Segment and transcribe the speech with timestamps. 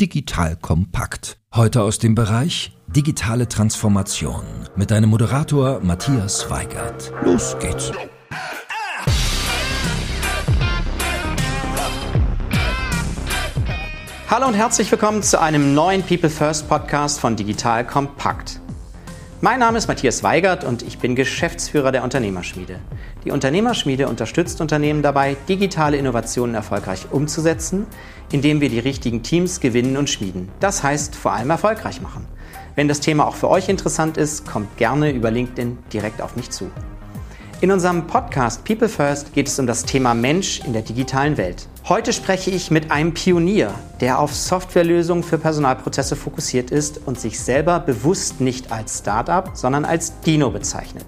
[0.00, 1.38] Digital Kompakt.
[1.54, 4.44] Heute aus dem Bereich Digitale Transformation
[4.76, 7.12] mit deinem Moderator Matthias Weigert.
[7.24, 7.90] Los geht's.
[14.28, 18.60] Hallo und herzlich willkommen zu einem neuen People First Podcast von Digital Kompakt.
[19.46, 22.80] Mein Name ist Matthias Weigert und ich bin Geschäftsführer der Unternehmerschmiede.
[23.24, 27.86] Die Unternehmerschmiede unterstützt Unternehmen dabei, digitale Innovationen erfolgreich umzusetzen,
[28.32, 30.48] indem wir die richtigen Teams gewinnen und schmieden.
[30.58, 32.26] Das heißt vor allem erfolgreich machen.
[32.74, 36.50] Wenn das Thema auch für euch interessant ist, kommt gerne über LinkedIn direkt auf mich
[36.50, 36.68] zu.
[37.60, 41.68] In unserem Podcast People First geht es um das Thema Mensch in der digitalen Welt.
[41.88, 47.38] Heute spreche ich mit einem Pionier, der auf Softwarelösungen für Personalprozesse fokussiert ist und sich
[47.38, 51.04] selber bewusst nicht als Startup, sondern als Dino bezeichnet.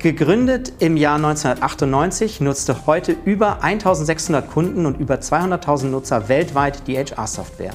[0.00, 6.98] Gegründet im Jahr 1998 nutzte heute über 1600 Kunden und über 200.000 Nutzer weltweit die
[6.98, 7.72] HR-Software.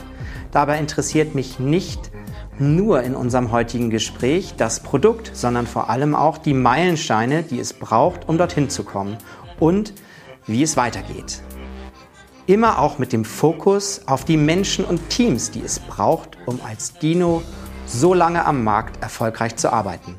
[0.52, 2.12] Dabei interessiert mich nicht
[2.60, 7.74] nur in unserem heutigen Gespräch das Produkt, sondern vor allem auch die Meilensteine, die es
[7.74, 9.18] braucht, um dorthin zu kommen
[9.60, 9.93] und
[10.46, 11.41] wie es weitergeht.
[12.48, 16.93] Immer auch mit dem Fokus auf die Menschen und Teams, die es braucht, um als
[16.93, 17.43] Dino
[17.85, 20.15] so lange am Markt erfolgreich zu arbeiten.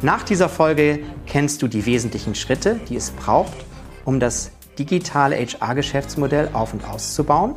[0.00, 3.56] Nach dieser Folge kennst du die wesentlichen Schritte, die es braucht,
[4.04, 7.56] um das digitale HR-Geschäftsmodell auf und auszubauen,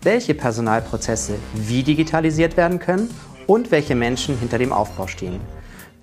[0.00, 3.10] welche Personalprozesse wie digitalisiert werden können
[3.46, 5.40] und welche Menschen hinter dem Aufbau stehen.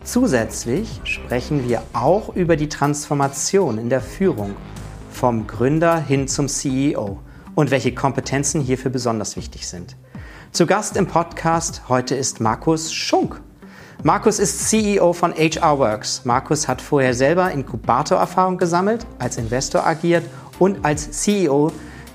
[0.04, 4.56] Zusätzlich sprechen wir auch über die Transformation in der Führung
[5.10, 7.22] vom Gründer hin zum CEO
[7.56, 9.96] und welche Kompetenzen hierfür besonders wichtig sind.
[10.52, 13.42] Zu Gast im Podcast heute ist Markus Schunk.
[14.04, 16.26] Markus ist CEO von HRWorks.
[16.26, 20.24] Markus hat vorher selber Inkubator-Erfahrung gesammelt, als Investor agiert
[20.60, 21.72] und als CEO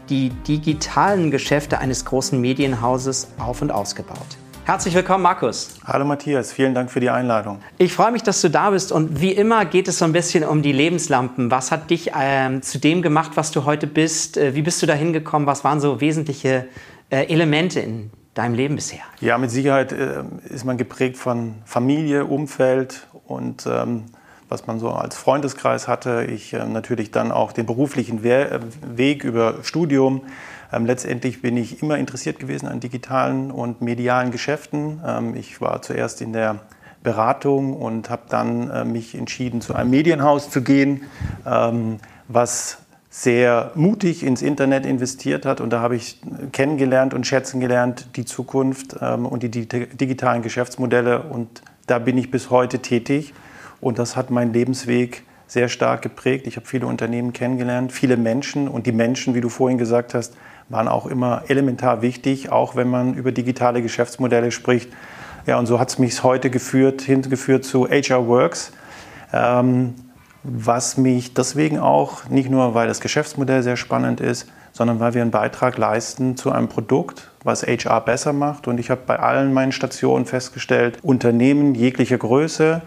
[0.08, 4.36] die digitalen Geschäfte eines großen Medienhauses auf und ausgebaut.
[4.66, 5.78] Herzlich willkommen, Markus.
[5.84, 7.60] Hallo Matthias, vielen Dank für die Einladung.
[7.78, 10.44] Ich freue mich, dass du da bist und wie immer geht es so ein bisschen
[10.44, 11.50] um die Lebenslampen.
[11.50, 14.36] Was hat dich ähm, zu dem gemacht, was du heute bist?
[14.36, 15.46] Äh, wie bist du da hingekommen?
[15.46, 16.68] Was waren so wesentliche
[17.08, 19.00] äh, Elemente in deinem Leben bisher?
[19.20, 24.04] Ja, mit Sicherheit äh, ist man geprägt von Familie, Umfeld und ähm,
[24.50, 26.26] was man so als Freundeskreis hatte.
[26.30, 30.22] Ich äh, natürlich dann auch den beruflichen We Weg über Studium
[30.72, 35.00] ähm, letztendlich bin ich immer interessiert gewesen an digitalen und medialen Geschäften.
[35.06, 36.60] Ähm, ich war zuerst in der
[37.02, 41.02] Beratung und habe dann äh, mich entschieden, zu einem Medienhaus zu gehen,
[41.46, 41.98] ähm,
[42.28, 45.60] was sehr mutig ins Internet investiert hat.
[45.60, 46.20] Und da habe ich
[46.52, 51.22] kennengelernt und schätzen gelernt die Zukunft ähm, und die digitalen Geschäftsmodelle.
[51.22, 53.34] Und da bin ich bis heute tätig.
[53.80, 56.46] Und das hat meinen Lebensweg sehr stark geprägt.
[56.46, 58.68] Ich habe viele Unternehmen kennengelernt, viele Menschen.
[58.68, 60.36] Und die Menschen, wie du vorhin gesagt hast,
[60.70, 64.90] waren auch immer elementar wichtig, auch wenn man über digitale Geschäftsmodelle spricht.
[65.46, 68.72] Ja, und so hat es mich heute geführt, hingeführt zu HR Works,
[69.32, 69.94] ähm,
[70.42, 75.22] was mich deswegen auch, nicht nur weil das Geschäftsmodell sehr spannend ist, sondern weil wir
[75.22, 78.68] einen Beitrag leisten zu einem Produkt, was HR besser macht.
[78.68, 82.80] Und ich habe bei allen meinen Stationen festgestellt, Unternehmen jeglicher Größe,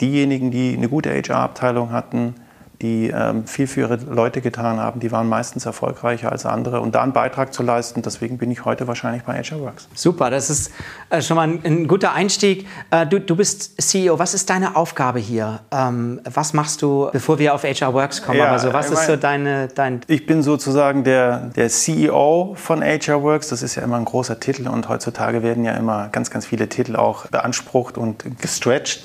[0.00, 2.34] diejenigen, die eine gute HR-Abteilung hatten,
[2.82, 6.80] die ähm, viel für ihre Leute getan haben, die waren meistens erfolgreicher als andere.
[6.80, 9.88] Und da einen Beitrag zu leisten, deswegen bin ich heute wahrscheinlich bei HRWorks.
[9.94, 10.72] Super, das ist
[11.10, 12.66] äh, schon mal ein, ein, guter Einstieg.
[12.90, 14.18] Äh, du, du bist CEO.
[14.18, 15.60] Was ist deine Aufgabe hier?
[15.70, 18.38] Ähm, was machst du, bevor wir auf HRWorks kommen?
[18.38, 20.00] Ja, also was ist so deine, dein...
[20.06, 23.48] Ich bin sozusagen der, der CEO von HRWorks.
[23.48, 26.68] Das ist ja immer ein großer Titel und heutzutage werden ja immer ganz, ganz viele
[26.68, 29.04] Titel auch beansprucht und gestretched.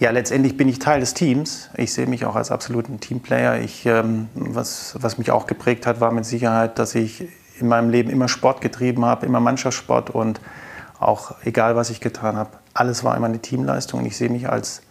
[0.00, 1.70] Ja, letztendlich bin ich Teil des Teams.
[1.76, 3.60] Ich sehe mich auch als absoluten Teamplayer.
[3.60, 7.90] Ich, ähm, was, was mich auch geprägt hat, war mit Sicherheit, dass ich in meinem
[7.90, 10.40] Leben immer Sport getrieben habe, immer Mannschaftssport und
[10.98, 14.04] auch egal, was ich getan habe, alles war immer eine Teamleistung.
[14.06, 14.82] Ich sehe mich als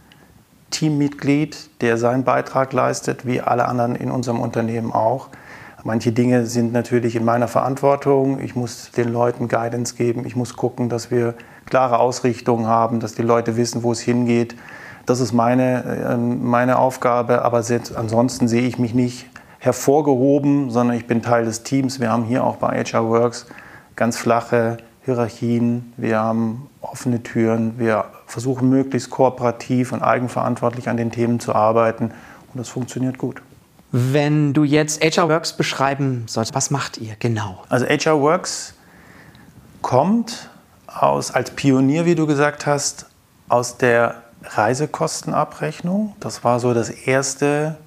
[0.69, 5.29] Teammitglied, der seinen Beitrag leistet, wie alle anderen in unserem Unternehmen auch.
[5.83, 8.39] Manche Dinge sind natürlich in meiner Verantwortung.
[8.39, 10.25] Ich muss den Leuten Guidance geben.
[10.25, 11.35] Ich muss gucken, dass wir
[11.73, 14.55] klare Ausrichtungen haben, dass die Leute wissen, wo es hingeht.
[15.07, 17.63] Das ist meine, ähm, meine Aufgabe, aber
[17.95, 19.25] ansonsten sehe ich mich nicht
[19.57, 21.99] hervorgehoben, sondern ich bin Teil des Teams.
[21.99, 23.47] Wir haben hier auch bei HR Works
[23.95, 31.09] ganz flache Hierarchien, wir haben offene Türen, wir versuchen möglichst kooperativ und eigenverantwortlich an den
[31.09, 32.11] Themen zu arbeiten
[32.53, 33.41] und das funktioniert gut.
[33.91, 37.63] Wenn du jetzt HR Works beschreiben sollst, was macht ihr genau?
[37.69, 38.75] Also HR Works
[39.81, 40.51] kommt
[40.93, 43.07] aus, als Pionier, wie du gesagt hast,
[43.49, 46.15] aus der Reisekostenabrechnung.
[46.19, 47.77] Das war so das erste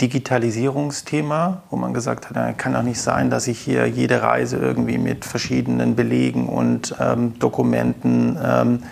[0.00, 4.98] Digitalisierungsthema, wo man gesagt hat, kann doch nicht sein, dass ich hier jede Reise irgendwie
[4.98, 8.82] mit verschiedenen Belegen und ähm, Dokumenten ähm,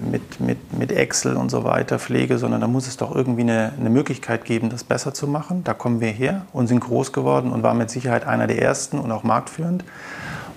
[0.00, 3.72] mit, mit, mit Excel und so weiter pflege, sondern da muss es doch irgendwie eine,
[3.78, 5.64] eine Möglichkeit geben, das besser zu machen.
[5.64, 8.98] Da kommen wir her und sind groß geworden und waren mit Sicherheit einer der ersten
[8.98, 9.84] und auch marktführend.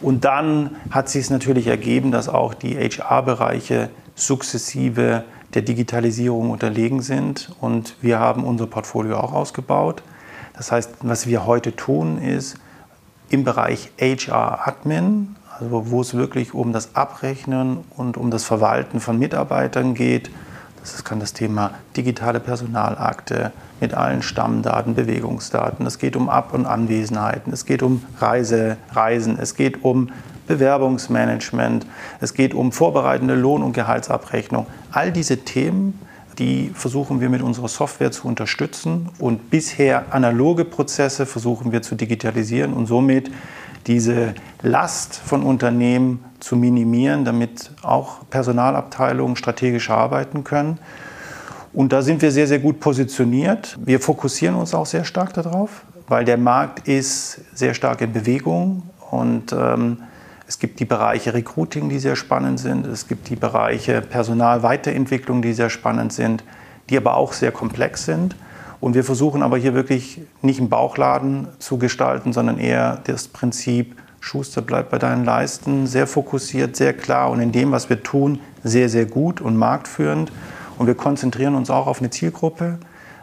[0.01, 7.01] Und dann hat sich es natürlich ergeben, dass auch die HR-Bereiche sukzessive der Digitalisierung unterlegen
[7.01, 7.51] sind.
[7.59, 10.03] Und wir haben unser Portfolio auch ausgebaut.
[10.53, 12.55] Das heißt, was wir heute tun, ist
[13.29, 19.17] im Bereich HR-Admin, also wo es wirklich um das Abrechnen und um das Verwalten von
[19.19, 20.31] Mitarbeitern geht.
[20.81, 25.85] Das kann das Thema digitale Personalakte mit allen Stammdaten, Bewegungsdaten.
[25.85, 27.53] Es geht um Ab- und Anwesenheiten.
[27.53, 29.37] Es geht um Reise, Reisen.
[29.39, 30.09] Es geht um
[30.47, 31.85] Bewerbungsmanagement.
[32.19, 34.65] Es geht um vorbereitende Lohn- und Gehaltsabrechnung.
[34.91, 35.99] All diese Themen,
[36.39, 41.95] die versuchen wir mit unserer Software zu unterstützen und bisher analoge Prozesse versuchen wir zu
[41.95, 43.31] digitalisieren und somit
[43.87, 50.79] diese Last von Unternehmen zu minimieren, damit auch Personalabteilungen strategisch arbeiten können.
[51.73, 53.77] Und da sind wir sehr, sehr gut positioniert.
[53.83, 58.83] Wir fokussieren uns auch sehr stark darauf, weil der Markt ist sehr stark in Bewegung
[59.09, 59.97] und ähm,
[60.47, 62.85] es gibt die Bereiche Recruiting, die sehr spannend sind.
[62.85, 66.43] Es gibt die Bereiche Personalweiterentwicklung, die sehr spannend sind,
[66.89, 68.35] die aber auch sehr komplex sind.
[68.81, 73.95] Und wir versuchen aber hier wirklich nicht einen Bauchladen zu gestalten, sondern eher das Prinzip,
[74.21, 78.39] Schuster bleibt bei deinen Leisten, sehr fokussiert, sehr klar und in dem, was wir tun,
[78.63, 80.31] sehr, sehr gut und marktführend.
[80.77, 82.77] Und wir konzentrieren uns auch auf eine Zielgruppe,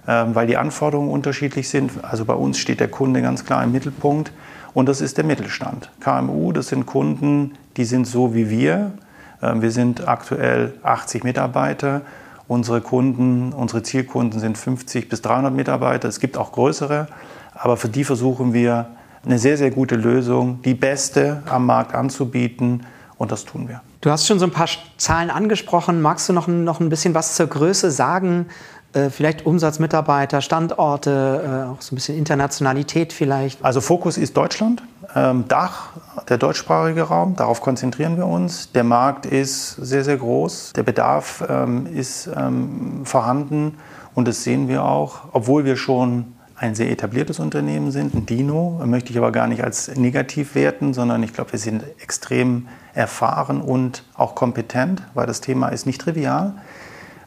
[0.07, 1.93] ähm, weil die Anforderungen unterschiedlich sind.
[2.05, 4.33] Also bei uns steht der Kunde ganz klar im Mittelpunkt
[4.75, 5.91] und das ist der Mittelstand.
[6.01, 8.93] KMU, das sind Kunden, die sind so wie wir.
[9.41, 12.03] Ähm, wir sind aktuell 80 Mitarbeiter
[12.49, 16.09] Unsere Kunden, unsere Zielkunden sind 50 bis 300 Mitarbeiter.
[16.09, 17.07] Es gibt auch größere,
[17.55, 18.87] aber für die versuchen wir
[19.25, 22.87] eine sehr, sehr gute Lösung, die beste am Markt anzubieten
[23.17, 23.83] und das tun wir.
[24.01, 26.01] Du hast schon so ein paar Zahlen angesprochen.
[26.01, 28.47] Magst du noch, noch ein bisschen was zur Größe sagen?
[28.93, 33.63] Äh, vielleicht Umsatz, Mitarbeiter, Standorte, äh, auch so ein bisschen Internationalität vielleicht?
[33.63, 34.83] Also Fokus ist Deutschland,
[35.15, 35.91] ähm, Dach,
[36.29, 38.73] der deutschsprachige Raum, darauf konzentrieren wir uns.
[38.73, 43.77] Der Markt ist sehr, sehr groß, der Bedarf ähm, ist ähm, vorhanden
[44.15, 48.81] und das sehen wir auch, obwohl wir schon ein sehr etabliertes Unternehmen sind, ein Dino,
[48.85, 53.61] möchte ich aber gar nicht als negativ werten, sondern ich glaube, wir sind extrem erfahren
[53.61, 56.55] und auch kompetent, weil das Thema ist nicht trivial.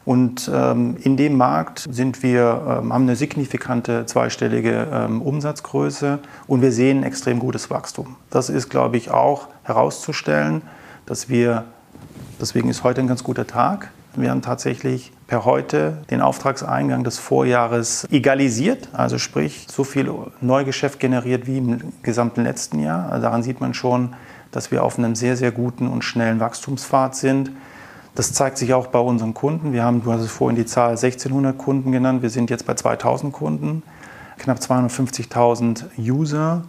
[0.04, 6.62] Und ähm, in dem Markt sind wir, ähm, haben eine signifikante zweistellige ähm, Umsatzgröße und
[6.62, 8.18] wir sehen extrem gutes Wachstum.
[8.32, 10.64] Das ist, glaube ich, auch herauszustellen,
[11.06, 11.66] dass wir,
[12.42, 17.18] deswegen ist heute ein ganz guter Tag, wir haben tatsächlich per heute den Auftragseingang des
[17.18, 20.12] Vorjahres egalisiert, also sprich so viel
[20.42, 23.10] Neugeschäft generiert wie im gesamten letzten Jahr.
[23.10, 24.14] Also daran sieht man schon,
[24.52, 27.52] dass wir auf einem sehr, sehr guten und schnellen Wachstumspfad sind.
[28.14, 29.72] Das zeigt sich auch bei unseren Kunden.
[29.72, 32.22] Wir haben, du hast es vorhin die Zahl 1600 Kunden genannt.
[32.22, 33.84] Wir sind jetzt bei 2000 Kunden,
[34.38, 36.64] knapp 250.000 User.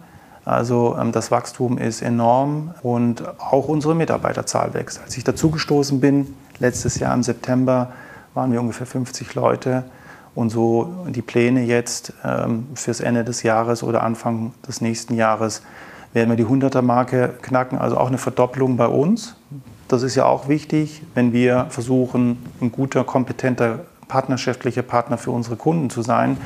[0.45, 5.01] Also ähm, das Wachstum ist enorm und auch unsere Mitarbeiterzahl wächst.
[5.03, 7.91] Als ich dazugestoßen bin, letztes Jahr im September,
[8.33, 9.83] waren wir ungefähr 50 Leute.
[10.35, 15.61] Und so die Pläne jetzt ähm, fürs Ende des Jahres oder Anfang des nächsten Jahres
[16.13, 19.35] werden wir die 100er-Marke knacken, also auch eine Verdopplung bei uns.
[19.87, 25.55] Das ist ja auch wichtig, wenn wir versuchen, ein guter, kompetenter, partnerschaftlicher Partner für unsere
[25.55, 26.37] Kunden zu sein.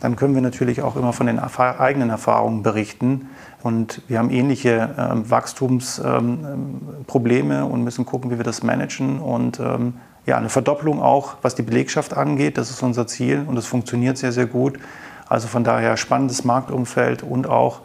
[0.00, 3.28] Dann können wir natürlich auch immer von den eigenen Erfahrungen berichten.
[3.62, 9.18] Und wir haben ähnliche ähm, Wachstumsprobleme ähm, und müssen gucken, wie wir das managen.
[9.18, 9.94] Und ähm,
[10.26, 14.18] ja, eine Verdopplung auch, was die Belegschaft angeht, das ist unser Ziel und das funktioniert
[14.18, 14.78] sehr, sehr gut.
[15.28, 17.80] Also von daher spannendes Marktumfeld und auch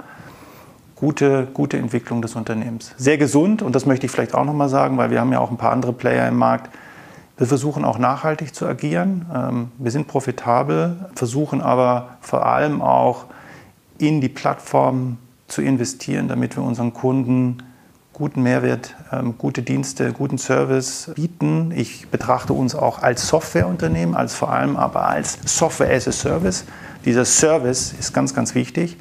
[0.95, 2.93] gute, gute Entwicklung des Unternehmens.
[2.97, 5.51] Sehr gesund und das möchte ich vielleicht auch nochmal sagen, weil wir haben ja auch
[5.51, 6.69] ein paar andere Player im Markt.
[7.37, 9.25] Wir versuchen auch nachhaltig zu agieren.
[9.33, 13.25] Ähm, wir sind profitabel, versuchen aber vor allem auch
[13.97, 15.17] in die Plattform
[15.53, 17.63] zu investieren, damit wir unseren Kunden
[18.11, 21.71] guten Mehrwert, ähm, gute Dienste, guten Service bieten.
[21.75, 26.65] Ich betrachte uns auch als Softwareunternehmen, als vor allem aber als Software as a Service.
[27.05, 28.97] Dieser Service ist ganz, ganz wichtig.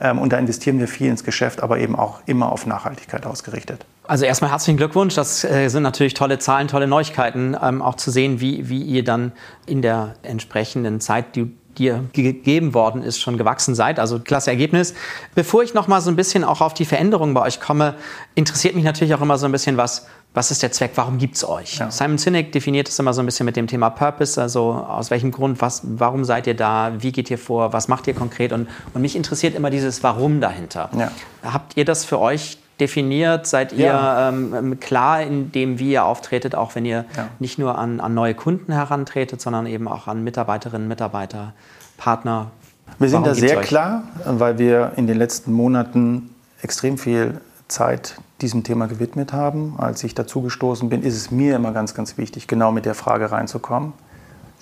[0.00, 3.84] Ähm, und da investieren wir viel ins Geschäft, aber eben auch immer auf Nachhaltigkeit ausgerichtet.
[4.04, 5.14] Also erstmal herzlichen Glückwunsch.
[5.14, 9.04] Das äh, sind natürlich tolle Zahlen, tolle Neuigkeiten, ähm, auch zu sehen, wie, wie ihr
[9.04, 9.32] dann
[9.66, 13.98] in der entsprechenden Zeit, die dir gegeben worden ist, schon gewachsen seid.
[13.98, 14.94] Also klasse Ergebnis.
[15.34, 17.94] Bevor ich noch mal so ein bisschen auch auf die Veränderungen bei euch komme,
[18.34, 21.36] interessiert mich natürlich auch immer so ein bisschen, was was ist der Zweck, warum gibt
[21.36, 21.78] es euch?
[21.78, 21.90] Ja.
[21.90, 25.32] Simon Sinek definiert es immer so ein bisschen mit dem Thema Purpose, also aus welchem
[25.32, 28.68] Grund, was, warum seid ihr da, wie geht ihr vor, was macht ihr konkret und,
[28.94, 30.90] und mich interessiert immer dieses Warum dahinter.
[30.96, 31.10] Ja.
[31.42, 33.46] Habt ihr das für euch definiert?
[33.46, 34.28] Seid ihr ja.
[34.28, 37.28] ähm, klar in dem, wie ihr auftretet, auch wenn ihr ja.
[37.38, 41.52] nicht nur an, an neue Kunden herantretet, sondern eben auch an Mitarbeiterinnen, Mitarbeiter,
[41.96, 42.50] Partner?
[42.98, 48.16] Wir sind Warum da sehr klar, weil wir in den letzten Monaten extrem viel Zeit
[48.40, 49.74] diesem Thema gewidmet haben.
[49.78, 53.30] Als ich dazugestoßen bin, ist es mir immer ganz, ganz wichtig, genau mit der Frage
[53.30, 53.92] reinzukommen.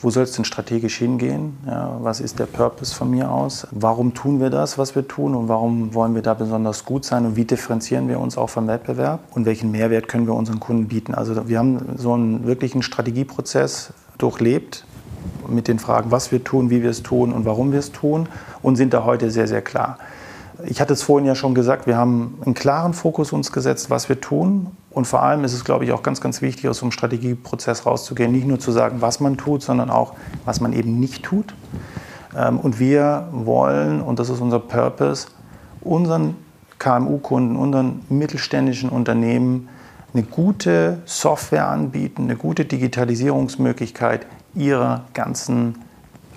[0.03, 1.57] Wo soll es denn strategisch hingehen?
[1.67, 3.67] Ja, was ist der Purpose von mir aus?
[3.71, 5.35] Warum tun wir das, was wir tun?
[5.35, 7.25] Und warum wollen wir da besonders gut sein?
[7.25, 9.21] Und wie differenzieren wir uns auch vom Wettbewerb?
[9.35, 11.15] Und welchen Mehrwert können wir unseren Kunden bieten?
[11.15, 14.85] Also wir haben so einen wirklichen Strategieprozess durchlebt
[15.49, 18.29] mit den Fragen, was wir tun, wie wir es tun und warum wir es tun
[18.63, 19.99] und sind da heute sehr, sehr klar.
[20.65, 24.09] Ich hatte es vorhin ja schon gesagt, wir haben einen klaren Fokus uns gesetzt, was
[24.09, 24.69] wir tun.
[24.91, 27.85] Und vor allem ist es, glaube ich, auch ganz, ganz wichtig, aus so einem Strategieprozess
[27.85, 30.15] rauszugehen, nicht nur zu sagen, was man tut, sondern auch,
[30.47, 31.55] was man eben nicht tut.
[32.35, 35.29] Ähm, und wir wollen, und das ist unser Purpose,
[35.83, 36.37] unseren
[36.79, 39.69] KMU-Kunden, unseren mittelständischen Unternehmen
[40.15, 45.83] eine gute Software anbieten, eine gute Digitalisierungsmöglichkeit ihrer ganzen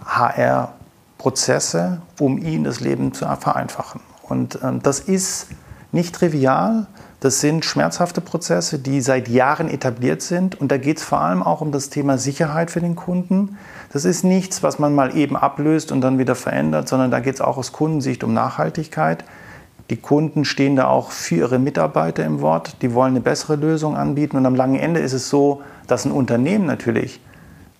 [0.05, 4.01] HR-Prozesse, um ihnen das Leben zu vereinfachen.
[4.29, 5.47] Und ähm, das ist
[5.91, 6.87] nicht trivial.
[7.19, 10.59] Das sind schmerzhafte Prozesse, die seit Jahren etabliert sind.
[10.59, 13.57] Und da geht es vor allem auch um das Thema Sicherheit für den Kunden.
[13.91, 17.35] Das ist nichts, was man mal eben ablöst und dann wieder verändert, sondern da geht
[17.35, 19.25] es auch aus Kundensicht um Nachhaltigkeit.
[19.89, 22.81] Die Kunden stehen da auch für ihre Mitarbeiter im Wort.
[22.83, 24.37] Die wollen eine bessere Lösung anbieten.
[24.37, 27.19] Und am langen Ende ist es so, dass ein Unternehmen natürlich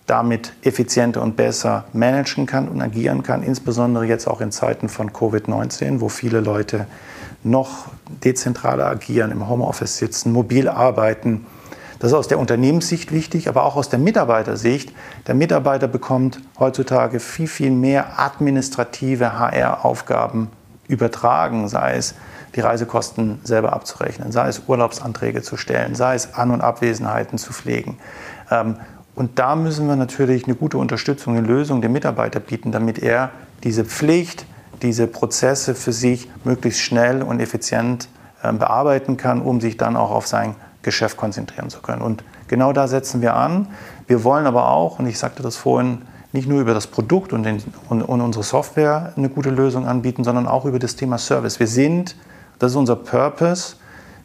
[0.06, 5.12] damit effizienter und besser managen kann und agieren kann, insbesondere jetzt auch in Zeiten von
[5.12, 6.86] Covid-19, wo viele Leute
[7.42, 7.86] noch
[8.24, 11.46] dezentraler agieren, im Homeoffice sitzen, mobil arbeiten.
[12.00, 14.92] Das ist aus der Unternehmenssicht wichtig, aber auch aus der Mitarbeitersicht.
[15.26, 20.48] Der Mitarbeiter bekommt heutzutage viel, viel mehr administrative HR-Aufgaben
[20.88, 22.14] übertragen, sei es
[22.56, 27.52] die Reisekosten selber abzurechnen, sei es Urlaubsanträge zu stellen, sei es An- und Abwesenheiten zu
[27.52, 27.98] pflegen.
[29.14, 33.30] Und da müssen wir natürlich eine gute Unterstützung, eine Lösung dem Mitarbeiter bieten, damit er
[33.64, 34.46] diese Pflicht,
[34.82, 38.08] diese Prozesse für sich möglichst schnell und effizient
[38.42, 42.00] ähm, bearbeiten kann, um sich dann auch auf sein Geschäft konzentrieren zu können.
[42.00, 43.66] Und genau da setzen wir an.
[44.06, 46.02] Wir wollen aber auch, und ich sagte das vorhin,
[46.32, 50.24] nicht nur über das Produkt und, den, und, und unsere Software eine gute Lösung anbieten,
[50.24, 51.58] sondern auch über das Thema Service.
[51.58, 52.16] Wir sind,
[52.58, 53.76] das ist unser Purpose,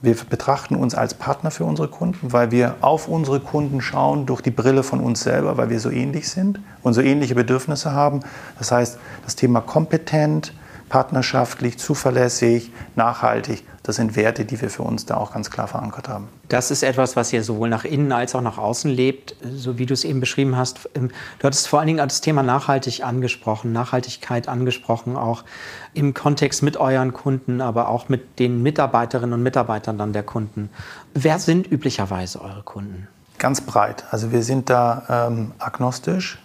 [0.05, 4.41] wir betrachten uns als Partner für unsere Kunden, weil wir auf unsere Kunden schauen durch
[4.41, 8.21] die Brille von uns selber, weil wir so ähnlich sind und so ähnliche Bedürfnisse haben.
[8.57, 10.53] Das heißt, das Thema kompetent,
[10.89, 16.09] partnerschaftlich, zuverlässig, nachhaltig, das sind Werte, die wir für uns da auch ganz klar verankert
[16.09, 16.27] haben.
[16.49, 19.85] Das ist etwas, was ihr sowohl nach innen als auch nach außen lebt, so wie
[19.85, 20.89] du es eben beschrieben hast.
[20.95, 25.43] Ähm, du hattest vor allen Dingen das Thema Nachhaltig angesprochen, Nachhaltigkeit angesprochen, auch
[25.93, 30.69] im Kontext mit euren Kunden, aber auch mit den Mitarbeiterinnen und Mitarbeitern dann der Kunden.
[31.13, 33.07] Wer sind üblicherweise eure Kunden?
[33.37, 34.05] Ganz breit.
[34.09, 36.39] Also wir sind da ähm, agnostisch.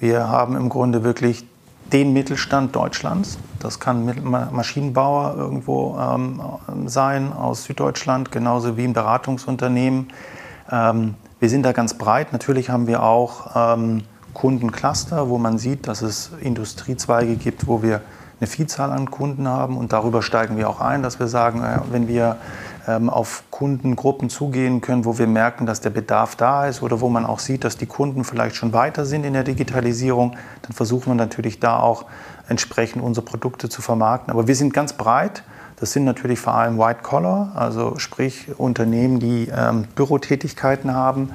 [0.00, 1.46] Wir haben im Grunde wirklich
[1.92, 3.38] den Mittelstand Deutschlands.
[3.60, 4.04] Das kann
[4.52, 6.40] Maschinenbauer irgendwo ähm,
[6.86, 10.08] sein aus Süddeutschland, genauso wie ein Beratungsunternehmen.
[10.70, 12.32] Ähm, wir sind da ganz breit.
[12.32, 14.02] Natürlich haben wir auch ähm,
[14.34, 18.00] Kundencluster, wo man sieht, dass es Industriezweige gibt, wo wir
[18.40, 19.76] eine Vielzahl an Kunden haben.
[19.76, 22.36] Und darüber steigen wir auch ein, dass wir sagen, äh, wenn wir
[22.86, 27.26] auf Kundengruppen zugehen können, wo wir merken, dass der Bedarf da ist oder wo man
[27.26, 31.14] auch sieht, dass die Kunden vielleicht schon weiter sind in der Digitalisierung, dann versuchen wir
[31.14, 32.04] natürlich da auch
[32.48, 34.30] entsprechend unsere Produkte zu vermarkten.
[34.30, 35.42] Aber wir sind ganz breit.
[35.78, 41.32] Das sind natürlich vor allem White Collar, also sprich Unternehmen, die ähm, Bürotätigkeiten haben,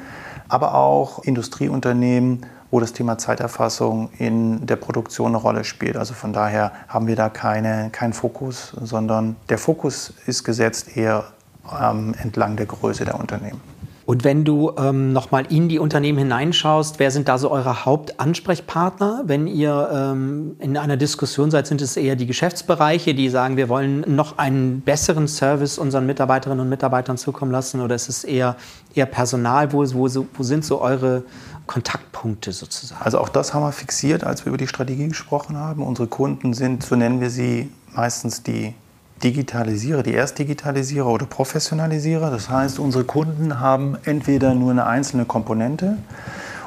[0.47, 5.97] aber auch Industrieunternehmen, wo das Thema Zeiterfassung in der Produktion eine Rolle spielt.
[5.97, 11.25] Also von daher haben wir da keine, keinen Fokus, sondern der Fokus ist gesetzt eher
[11.81, 13.61] ähm, entlang der Größe der Unternehmen.
[14.11, 19.23] Und wenn du ähm, nochmal in die Unternehmen hineinschaust, wer sind da so eure Hauptansprechpartner?
[19.25, 23.69] Wenn ihr ähm, in einer Diskussion seid, sind es eher die Geschäftsbereiche, die sagen, wir
[23.69, 27.79] wollen noch einen besseren Service unseren Mitarbeiterinnen und Mitarbeitern zukommen lassen?
[27.79, 28.57] Oder ist es eher,
[28.95, 29.71] eher Personal?
[29.71, 31.23] Wo, wo, wo sind so eure
[31.67, 33.01] Kontaktpunkte sozusagen?
[33.01, 35.83] Also auch das haben wir fixiert, als wir über die Strategie gesprochen haben.
[35.83, 38.73] Unsere Kunden sind, so nennen wir sie, meistens die
[39.23, 42.31] Digitalisierer, die Erstdigitalisierer oder Professionalisierer.
[42.31, 45.97] Das heißt, unsere Kunden haben entweder nur eine einzelne Komponente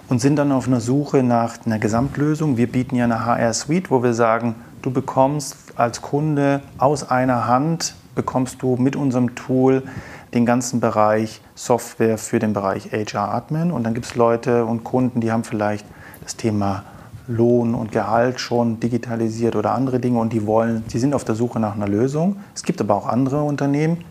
[0.09, 2.57] und sind dann auf einer Suche nach einer Gesamtlösung.
[2.57, 7.95] Wir bieten ja eine HR-Suite, wo wir sagen, du bekommst als Kunde aus einer Hand,
[8.15, 9.83] bekommst du mit unserem Tool
[10.35, 13.71] den ganzen Bereich Software für den Bereich HR Admin.
[13.71, 15.87] Und dann gibt es Leute und Kunden, die haben vielleicht
[16.23, 16.85] das Thema
[17.26, 21.35] Lohn und Gehalt schon digitalisiert oder andere Dinge und die wollen, die sind auf der
[21.35, 22.37] Suche nach einer Lösung.
[22.54, 24.04] Es gibt aber auch andere Unternehmen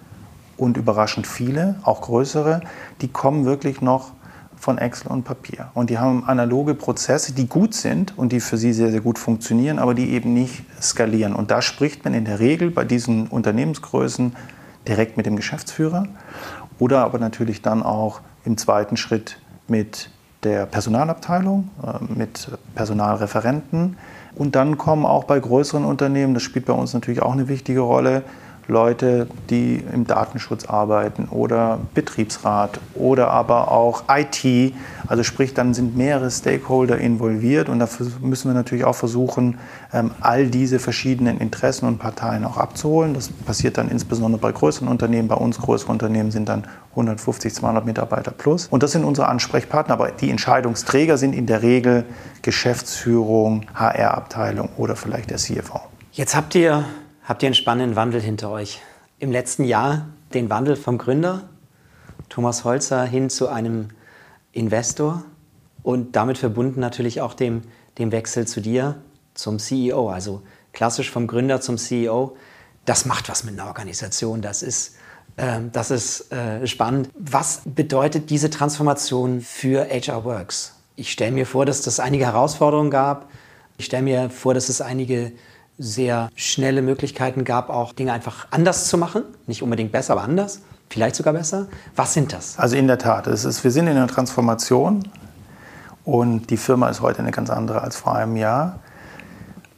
[0.57, 2.61] und überraschend viele, auch größere,
[3.01, 4.11] die kommen wirklich noch
[4.55, 5.69] von Excel und Papier.
[5.73, 9.19] Und die haben analoge Prozesse, die gut sind und die für sie sehr, sehr gut
[9.19, 11.35] funktionieren, aber die eben nicht skalieren.
[11.35, 14.35] Und da spricht man in der Regel bei diesen Unternehmensgrößen
[14.87, 16.07] direkt mit dem Geschäftsführer
[16.79, 20.09] oder aber natürlich dann auch im zweiten Schritt mit
[20.43, 23.97] der Personalabteilung, äh, mit Personalreferenten.
[24.35, 27.81] Und dann kommen auch bei größeren Unternehmen, das spielt bei uns natürlich auch eine wichtige
[27.81, 28.23] Rolle,
[28.67, 34.73] Leute, die im Datenschutz arbeiten oder Betriebsrat oder aber auch IT.
[35.07, 39.59] Also sprich, dann sind mehrere Stakeholder involviert und dafür müssen wir natürlich auch versuchen,
[39.91, 43.13] ähm, all diese verschiedenen Interessen und Parteien auch abzuholen.
[43.13, 45.27] Das passiert dann insbesondere bei größeren Unternehmen.
[45.27, 48.67] Bei uns größere Unternehmen sind dann 150, 200 Mitarbeiter plus.
[48.67, 52.05] Und das sind unsere Ansprechpartner, aber die Entscheidungsträger sind in der Regel
[52.41, 55.81] Geschäftsführung, HR-Abteilung oder vielleicht der CFO.
[56.11, 56.85] Jetzt habt ihr
[57.23, 58.81] habt ihr einen spannenden Wandel hinter euch.
[59.19, 61.49] Im letzten Jahr den Wandel vom Gründer
[62.29, 63.89] Thomas Holzer hin zu einem
[64.51, 65.23] Investor
[65.83, 67.61] und damit verbunden natürlich auch dem,
[67.97, 69.01] dem Wechsel zu dir
[69.33, 72.35] zum CEO, also klassisch vom Gründer zum CEO.
[72.85, 74.95] Das macht was mit einer Organisation, das ist,
[75.37, 77.09] äh, das ist äh, spannend.
[77.13, 80.75] Was bedeutet diese Transformation für HR Works?
[80.95, 83.29] Ich stelle mir vor, dass es einige Herausforderungen gab.
[83.77, 85.31] Ich stelle mir vor, dass es einige
[85.77, 89.23] sehr schnelle Möglichkeiten gab, auch Dinge einfach anders zu machen.
[89.47, 90.61] Nicht unbedingt besser, aber anders.
[90.89, 91.67] Vielleicht sogar besser.
[91.95, 92.59] Was sind das?
[92.59, 95.07] Also in der Tat, es ist, wir sind in einer Transformation
[96.03, 98.79] und die Firma ist heute eine ganz andere als vor einem Jahr.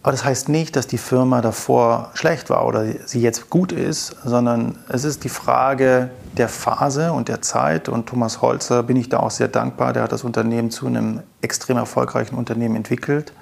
[0.03, 4.15] Aber das heißt nicht, dass die Firma davor schlecht war oder sie jetzt gut ist,
[4.23, 7.89] sondern es ist die Frage der Phase und der Zeit.
[7.89, 9.93] Und Thomas Holzer bin ich da auch sehr dankbar.
[9.93, 13.33] Der hat das Unternehmen zu einem extrem erfolgreichen Unternehmen entwickelt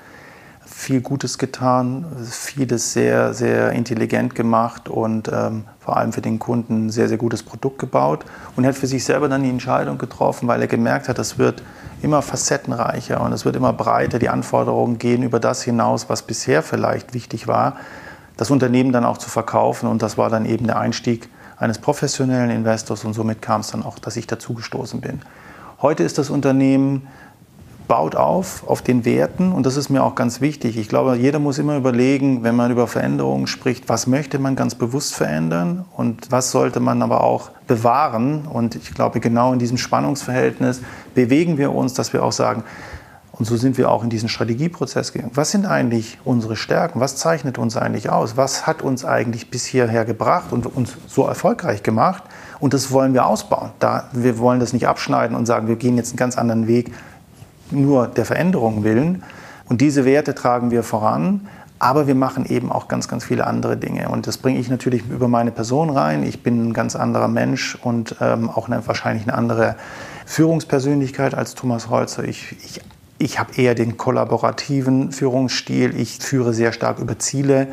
[0.83, 6.87] viel Gutes getan, vieles sehr, sehr intelligent gemacht und ähm, vor allem für den Kunden
[6.87, 8.25] ein sehr, sehr gutes Produkt gebaut.
[8.55, 11.63] Und hat für sich selber dann die Entscheidung getroffen, weil er gemerkt hat, es wird
[12.01, 14.19] immer facettenreicher und es wird immer breiter.
[14.19, 17.77] Die Anforderungen gehen über das hinaus, was bisher vielleicht wichtig war,
[18.35, 19.87] das Unternehmen dann auch zu verkaufen.
[19.87, 23.83] Und das war dann eben der Einstieg eines professionellen Investors und somit kam es dann
[23.83, 25.21] auch, dass ich dazugestoßen bin.
[25.81, 27.07] Heute ist das Unternehmen
[27.93, 30.77] baut auf, auf den Werten und das ist mir auch ganz wichtig.
[30.77, 34.73] Ich glaube, jeder muss immer überlegen, wenn man über Veränderungen spricht, was möchte man ganz
[34.73, 38.47] bewusst verändern und was sollte man aber auch bewahren.
[38.51, 40.81] Und ich glaube, genau in diesem Spannungsverhältnis
[41.13, 42.63] bewegen wir uns, dass wir auch sagen,
[43.31, 45.31] und so sind wir auch in diesen Strategieprozess gegangen.
[45.35, 46.99] Was sind eigentlich unsere Stärken?
[46.99, 48.37] Was zeichnet uns eigentlich aus?
[48.37, 52.23] Was hat uns eigentlich bis hierher gebracht und uns so erfolgreich gemacht?
[52.59, 53.69] Und das wollen wir ausbauen.
[53.77, 56.91] Da, wir wollen das nicht abschneiden und sagen, wir gehen jetzt einen ganz anderen Weg,
[57.73, 59.23] nur der Veränderung willen.
[59.67, 61.47] Und diese Werte tragen wir voran.
[61.79, 64.07] Aber wir machen eben auch ganz, ganz viele andere Dinge.
[64.07, 66.23] Und das bringe ich natürlich über meine Person rein.
[66.23, 69.75] Ich bin ein ganz anderer Mensch und ähm, auch eine, wahrscheinlich eine andere
[70.25, 72.23] Führungspersönlichkeit als Thomas Holzer.
[72.23, 72.81] Ich, ich,
[73.17, 75.99] ich habe eher den kollaborativen Führungsstil.
[75.99, 77.67] Ich führe sehr stark über Ziele.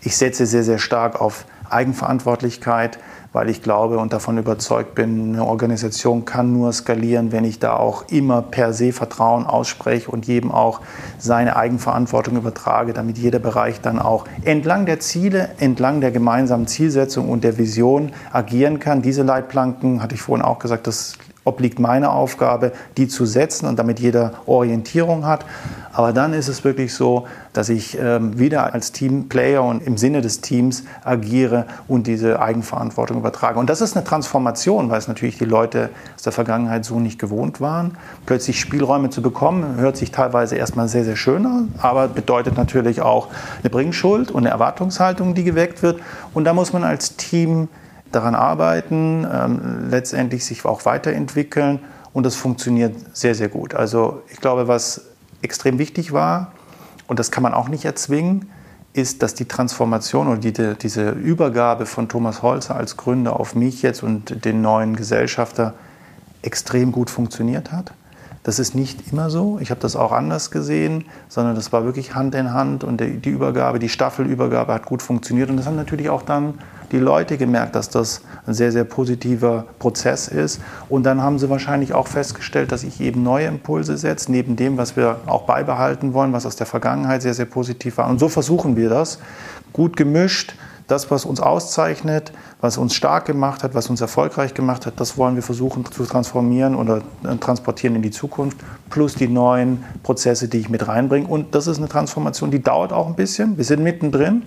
[0.00, 3.00] Ich setze sehr, sehr stark auf Eigenverantwortlichkeit
[3.36, 7.76] weil ich glaube und davon überzeugt bin, eine Organisation kann nur skalieren, wenn ich da
[7.76, 10.80] auch immer per se Vertrauen ausspreche und jedem auch
[11.18, 17.28] seine Eigenverantwortung übertrage, damit jeder Bereich dann auch entlang der Ziele, entlang der gemeinsamen Zielsetzung
[17.28, 19.02] und der Vision agieren kann.
[19.02, 23.78] Diese Leitplanken, hatte ich vorhin auch gesagt, das obliegt meine Aufgabe, die zu setzen und
[23.78, 25.46] damit jeder Orientierung hat.
[25.92, 30.20] Aber dann ist es wirklich so, dass ich ähm, wieder als Teamplayer und im Sinne
[30.20, 33.58] des Teams agiere und diese Eigenverantwortung übertrage.
[33.58, 37.18] Und das ist eine Transformation, weil es natürlich die Leute aus der Vergangenheit so nicht
[37.18, 37.96] gewohnt waren.
[38.26, 43.00] Plötzlich Spielräume zu bekommen, hört sich teilweise erstmal sehr, sehr schön an, aber bedeutet natürlich
[43.00, 43.28] auch
[43.62, 46.00] eine Bringschuld und eine Erwartungshaltung, die geweckt wird.
[46.34, 47.68] Und da muss man als Team
[48.16, 51.80] daran arbeiten, ähm, letztendlich sich auch weiterentwickeln
[52.12, 53.74] und das funktioniert sehr, sehr gut.
[53.74, 55.02] Also ich glaube, was
[55.42, 56.52] extrem wichtig war,
[57.06, 58.50] und das kann man auch nicht erzwingen,
[58.94, 63.82] ist, dass die Transformation oder die, diese Übergabe von Thomas Holzer als Gründer auf mich
[63.82, 65.74] jetzt und den neuen Gesellschafter
[66.42, 67.92] extrem gut funktioniert hat.
[68.42, 69.58] Das ist nicht immer so.
[69.60, 73.28] Ich habe das auch anders gesehen, sondern das war wirklich Hand in Hand und die
[73.28, 75.50] Übergabe, die Staffelübergabe hat gut funktioniert.
[75.50, 76.54] Und das haben natürlich auch dann
[76.92, 80.60] die Leute gemerkt, dass das ein sehr, sehr positiver Prozess ist.
[80.88, 84.76] Und dann haben sie wahrscheinlich auch festgestellt, dass ich eben neue Impulse setze, neben dem,
[84.76, 88.08] was wir auch beibehalten wollen, was aus der Vergangenheit sehr, sehr positiv war.
[88.08, 89.18] Und so versuchen wir das,
[89.72, 90.54] gut gemischt
[90.86, 95.18] Das, was uns auszeichnet, was uns stark gemacht hat, was uns erfolgreich gemacht hat, das
[95.18, 100.46] wollen wir versuchen zu transformieren oder äh, transportieren in die Zukunft, plus die neuen Prozesse,
[100.46, 101.26] die ich mit reinbringe.
[101.26, 103.56] Und das ist eine Transformation, die dauert auch ein bisschen.
[103.56, 104.42] Wir sind mittendrin.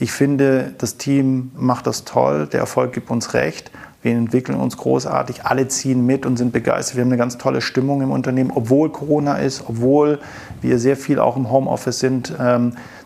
[0.00, 3.70] Ich finde, das Team macht das toll, der Erfolg gibt uns recht.
[4.02, 6.96] Wir entwickeln uns großartig, alle ziehen mit und sind begeistert.
[6.96, 10.18] Wir haben eine ganz tolle Stimmung im Unternehmen, obwohl Corona ist, obwohl
[10.60, 12.34] wir sehr viel auch im Homeoffice sind.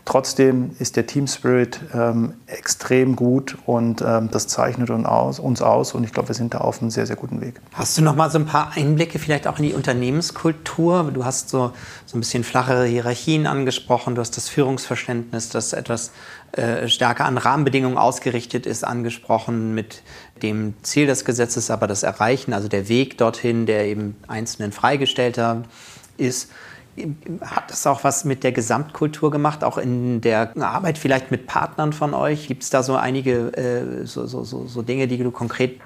[0.05, 5.61] Trotzdem ist der Team Spirit ähm, extrem gut und ähm, das zeichnet uns aus, uns
[5.61, 7.61] aus und ich glaube, wir sind da auf einem sehr, sehr guten Weg.
[7.73, 11.11] Hast du noch mal so ein paar Einblicke vielleicht auch in die Unternehmenskultur?
[11.13, 11.71] Du hast so,
[12.05, 16.11] so ein bisschen flachere Hierarchien angesprochen, du hast das Führungsverständnis, das etwas
[16.53, 20.01] äh, stärker an Rahmenbedingungen ausgerichtet ist, angesprochen mit
[20.41, 25.63] dem Ziel des Gesetzes, aber das Erreichen, also der Weg dorthin, der eben einzelnen Freigestellter
[26.17, 26.49] ist.
[27.41, 31.93] Hat das auch was mit der Gesamtkultur gemacht, auch in der Arbeit vielleicht mit Partnern
[31.93, 32.47] von euch?
[32.47, 35.79] Gibt es da so einige äh, so, so, so, so Dinge, die du konkret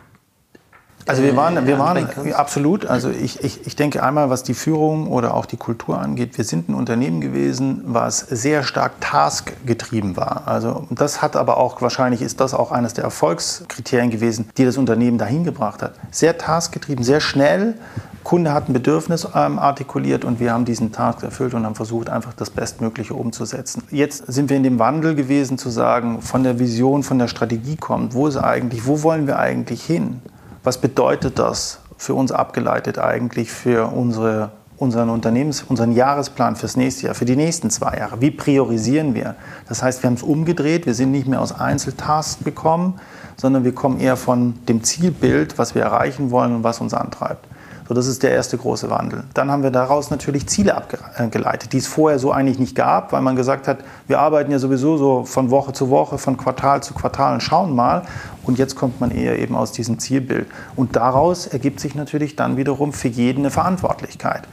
[1.06, 5.08] also wir waren, wir waren absolut, also ich, ich, ich denke einmal, was die Führung
[5.08, 10.44] oder auch die Kultur angeht, wir sind ein Unternehmen gewesen, was sehr stark taskgetrieben war.
[10.46, 14.78] Also das hat aber auch, wahrscheinlich ist das auch eines der Erfolgskriterien gewesen, die das
[14.78, 15.96] Unternehmen dahin gebracht hat.
[16.12, 17.76] Sehr taskgetrieben, sehr schnell.
[18.24, 22.10] Kunde hat ein Bedürfnis ähm, artikuliert und wir haben diesen Task erfüllt und haben versucht,
[22.10, 23.84] einfach das Bestmögliche umzusetzen.
[23.92, 27.76] Jetzt sind wir in dem Wandel gewesen, zu sagen, von der Vision, von der Strategie
[27.76, 30.22] kommt, wo ist eigentlich, wo wollen wir eigentlich hin?
[30.64, 37.08] Was bedeutet das für uns abgeleitet eigentlich für unsere, unseren Unternehmens-, unseren Jahresplan fürs nächste
[37.08, 38.22] Jahr, für die nächsten zwei Jahre?
[38.22, 39.36] Wie priorisieren wir?
[39.68, 40.86] Das heißt, wir haben es umgedreht.
[40.86, 43.00] Wir sind nicht mehr aus Einzeltasks gekommen,
[43.36, 47.46] sondern wir kommen eher von dem Zielbild, was wir erreichen wollen und was uns antreibt.
[47.94, 49.24] Das ist der erste große Wandel.
[49.34, 53.22] Dann haben wir daraus natürlich Ziele abgeleitet, die es vorher so eigentlich nicht gab, weil
[53.22, 56.94] man gesagt hat, wir arbeiten ja sowieso so von Woche zu Woche, von Quartal zu
[56.94, 58.04] Quartal und schauen mal.
[58.44, 60.48] Und jetzt kommt man eher eben aus diesem Zielbild.
[60.76, 64.44] Und daraus ergibt sich natürlich dann wiederum für jeden eine Verantwortlichkeit.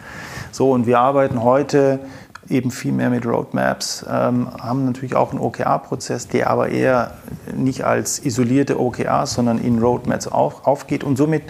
[0.53, 2.01] So, und wir arbeiten heute
[2.49, 7.13] eben viel mehr mit Roadmaps, ähm, haben natürlich auch einen OKR-Prozess, der aber eher
[7.55, 11.45] nicht als isolierte OKRs, sondern in Roadmaps auf, aufgeht und somit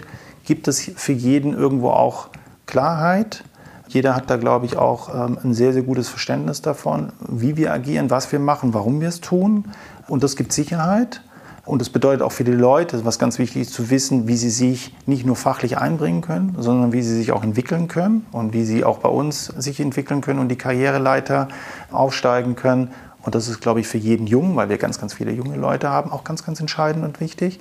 [0.45, 2.29] gibt es für jeden irgendwo auch
[2.65, 3.43] Klarheit.
[3.87, 7.73] Jeder hat da, glaube ich, auch ähm, ein sehr, sehr gutes Verständnis davon, wie wir
[7.73, 9.65] agieren, was wir machen, warum wir es tun.
[10.07, 11.21] Und das gibt Sicherheit.
[11.65, 14.49] Und das bedeutet auch für die Leute, was ganz wichtig ist, zu wissen, wie sie
[14.49, 18.63] sich nicht nur fachlich einbringen können, sondern wie sie sich auch entwickeln können und wie
[18.63, 21.49] sie auch bei uns sich entwickeln können und die Karriereleiter
[21.91, 22.91] aufsteigen können.
[23.21, 25.89] Und das ist, glaube ich, für jeden Jungen, weil wir ganz, ganz viele junge Leute
[25.89, 27.59] haben, auch ganz, ganz entscheidend und wichtig.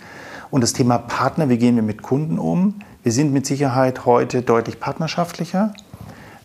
[0.51, 2.75] Und das Thema Partner, wie gehen wir mit Kunden um?
[3.05, 5.73] Wir sind mit Sicherheit heute deutlich partnerschaftlicher.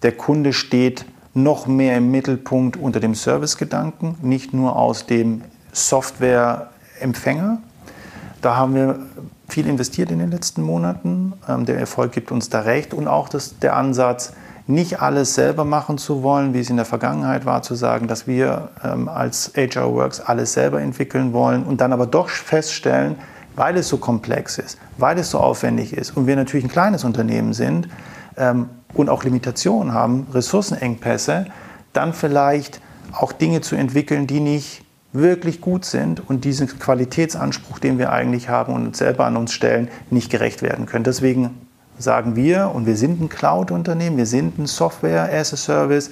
[0.03, 5.41] Der Kunde steht noch mehr im Mittelpunkt unter dem Servicegedanken, nicht nur aus dem
[5.73, 7.57] Softwareempfänger.
[8.41, 8.99] Da haben wir
[9.49, 11.33] viel investiert in den letzten Monaten.
[11.49, 14.33] Ähm, der Erfolg gibt uns da recht und auch das, der Ansatz,
[14.67, 18.27] nicht alles selber machen zu wollen, wie es in der Vergangenheit war, zu sagen, dass
[18.27, 23.15] wir ähm, als HR Works alles selber entwickeln wollen und dann aber doch feststellen,
[23.55, 27.03] weil es so komplex ist, weil es so aufwendig ist und wir natürlich ein kleines
[27.03, 27.87] Unternehmen sind
[28.37, 31.45] ähm, und auch Limitationen haben, Ressourcenengpässe,
[31.93, 32.81] dann vielleicht
[33.13, 38.49] auch Dinge zu entwickeln, die nicht wirklich gut sind und diesen Qualitätsanspruch, den wir eigentlich
[38.49, 41.05] haben und uns selber an uns stellen, nicht gerecht werden können.
[41.05, 41.51] Deswegen
[41.97, 46.09] sagen wir, und wir sind ein Cloud-Unternehmen, wir sind ein Software as a Service,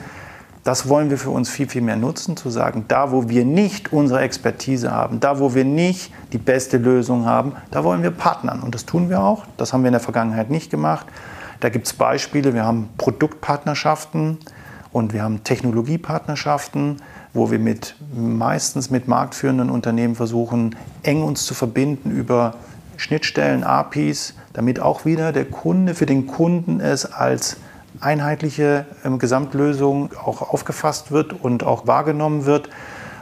[0.63, 3.91] das wollen wir für uns viel, viel mehr nutzen, zu sagen, da wo wir nicht
[3.91, 8.61] unsere Expertise haben, da wo wir nicht die beste Lösung haben, da wollen wir partnern.
[8.61, 9.45] Und das tun wir auch.
[9.57, 11.05] Das haben wir in der Vergangenheit nicht gemacht.
[11.59, 12.53] Da gibt es Beispiele.
[12.53, 14.37] Wir haben Produktpartnerschaften
[14.93, 17.01] und wir haben Technologiepartnerschaften,
[17.33, 22.55] wo wir mit, meistens mit marktführenden Unternehmen versuchen, eng uns zu verbinden über
[22.95, 27.57] Schnittstellen, APIs, damit auch wieder der Kunde für den Kunden es als
[27.99, 32.69] einheitliche ähm, Gesamtlösung auch aufgefasst wird und auch wahrgenommen wird.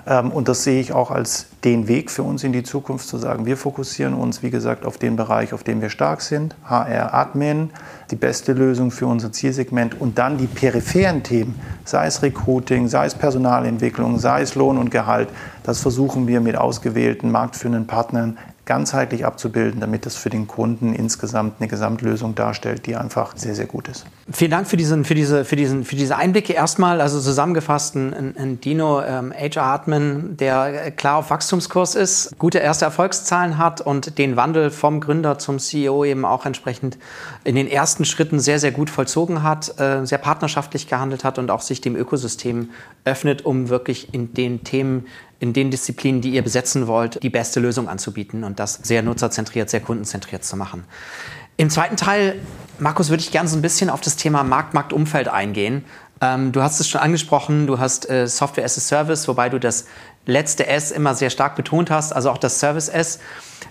[0.08, 3.18] Ähm, und das sehe ich auch als den Weg für uns in die Zukunft zu
[3.18, 7.14] sagen, wir fokussieren uns, wie gesagt, auf den Bereich, auf dem wir stark sind, HR,
[7.14, 7.70] Admin,
[8.10, 13.06] die beste Lösung für unser Zielsegment und dann die peripheren Themen, sei es Recruiting, sei
[13.06, 15.30] es Personalentwicklung, sei es Lohn und Gehalt,
[15.64, 21.56] das versuchen wir mit ausgewählten marktführenden Partnern ganzheitlich abzubilden, damit es für den Kunden insgesamt
[21.60, 24.06] eine Gesamtlösung darstellt, die einfach sehr, sehr gut ist.
[24.32, 26.54] Vielen Dank für, diesen, für, diese, für, diesen, für diese Einblicke.
[26.54, 32.60] Erstmal, also zusammengefasst, ein, ein Dino ähm, HR Admin, der klar auf Wachstumskurs ist, gute
[32.60, 36.98] erste Erfolgszahlen hat und den Wandel vom Gründer zum CEO eben auch entsprechend
[37.44, 41.50] in den ersten Schritten sehr, sehr gut vollzogen hat, äh, sehr partnerschaftlich gehandelt hat und
[41.50, 42.70] auch sich dem Ökosystem
[43.06, 45.08] öffnet, um wirklich in den Themen
[45.42, 49.72] in den Disziplinen, die ihr besetzen wollt, die beste Lösung anzubieten und das sehr nutzerzentriert,
[49.72, 50.84] sehr kundenzentriert zu machen.
[51.58, 52.40] Im zweiten Teil,
[52.80, 55.84] Markus, würde ich gerne so ein bisschen auf das Thema Markt, Marktumfeld eingehen.
[56.22, 59.60] Ähm, du hast es schon angesprochen, du hast äh, Software as a Service, wobei du
[59.60, 59.88] das
[60.28, 63.20] letzte S immer sehr stark betont hast, also auch das Service S.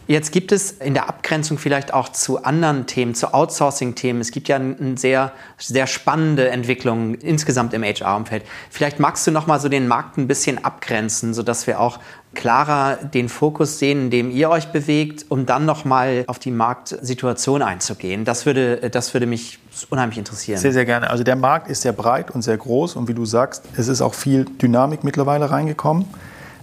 [0.07, 4.21] Jetzt gibt es in der Abgrenzung vielleicht auch zu anderen Themen, zu Outsourcing-Themen.
[4.21, 8.45] Es gibt ja eine sehr, sehr spannende Entwicklung insgesamt im HR-Umfeld.
[8.71, 12.01] Vielleicht magst du noch mal so den Markt ein bisschen abgrenzen, sodass wir auch
[12.35, 16.51] klarer den Fokus sehen, in dem ihr euch bewegt, um dann noch mal auf die
[16.51, 18.25] Marktsituation einzugehen.
[18.25, 20.59] Das würde, das würde mich unheimlich interessieren.
[20.59, 21.11] Sehr, sehr gerne.
[21.11, 24.01] Also der Markt ist sehr breit und sehr groß und wie du sagst, es ist
[24.01, 26.05] auch viel Dynamik mittlerweile reingekommen.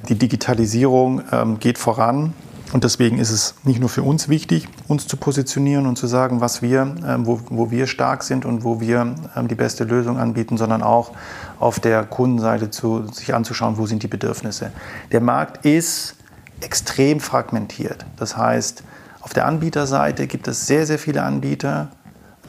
[0.08, 2.34] Die Digitalisierung ähm, geht voran.
[2.74, 6.42] Und deswegen ist es nicht nur für uns wichtig, uns zu positionieren und zu sagen,
[6.42, 10.18] was wir, ähm, wo, wo wir stark sind und wo wir ähm, die beste Lösung
[10.18, 11.12] anbieten, sondern auch
[11.60, 14.72] auf der Kundenseite zu, sich anzuschauen, wo sind die Bedürfnisse.
[15.12, 16.16] Der Markt ist
[16.60, 18.06] extrem fragmentiert.
[18.18, 18.84] Das heißt,
[19.22, 21.90] auf der Anbieterseite gibt es sehr, sehr viele Anbieter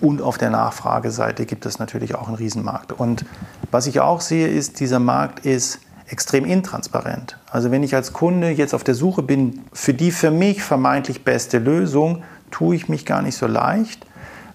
[0.01, 2.93] und auf der Nachfrageseite gibt es natürlich auch einen Riesenmarkt.
[2.93, 3.25] Und
[3.71, 7.39] was ich auch sehe, ist, dieser Markt ist extrem intransparent.
[7.51, 11.25] Also wenn ich als Kunde jetzt auf der Suche bin für die für mich vermeintlich
[11.25, 14.07] beste Lösung, tue ich mich gar nicht so leicht,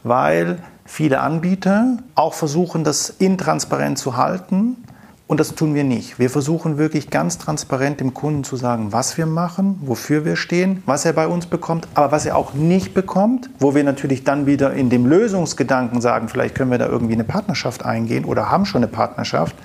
[0.04, 4.78] weil viele Anbieter auch versuchen, das intransparent zu halten.
[5.26, 6.20] Und das tun wir nicht.
[6.20, 10.84] Wir versuchen wirklich ganz transparent dem Kunden zu sagen, was wir machen, wofür wir stehen,
[10.86, 14.46] was er bei uns bekommt, aber was er auch nicht bekommt, wo wir natürlich dann
[14.46, 18.66] wieder in dem Lösungsgedanken sagen, vielleicht können wir da irgendwie eine Partnerschaft eingehen oder haben
[18.66, 19.56] schon eine Partnerschaft.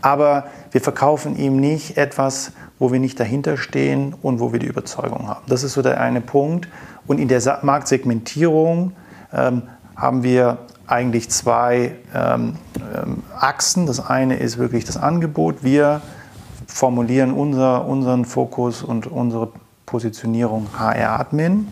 [0.00, 4.66] Aber wir verkaufen ihm nicht etwas, wo wir nicht dahinter stehen und wo wir die
[4.66, 5.40] Überzeugung haben.
[5.48, 6.68] Das ist so der eine Punkt.
[7.06, 8.92] Und in der Marktsegmentierung
[9.32, 9.62] ähm,
[9.96, 12.56] haben wir eigentlich zwei ähm,
[12.94, 13.86] ähm, Achsen.
[13.86, 15.62] Das eine ist wirklich das Angebot.
[15.62, 16.02] Wir
[16.66, 19.52] formulieren unser, unseren Fokus und unsere
[19.86, 21.68] Positionierung HR-Admin,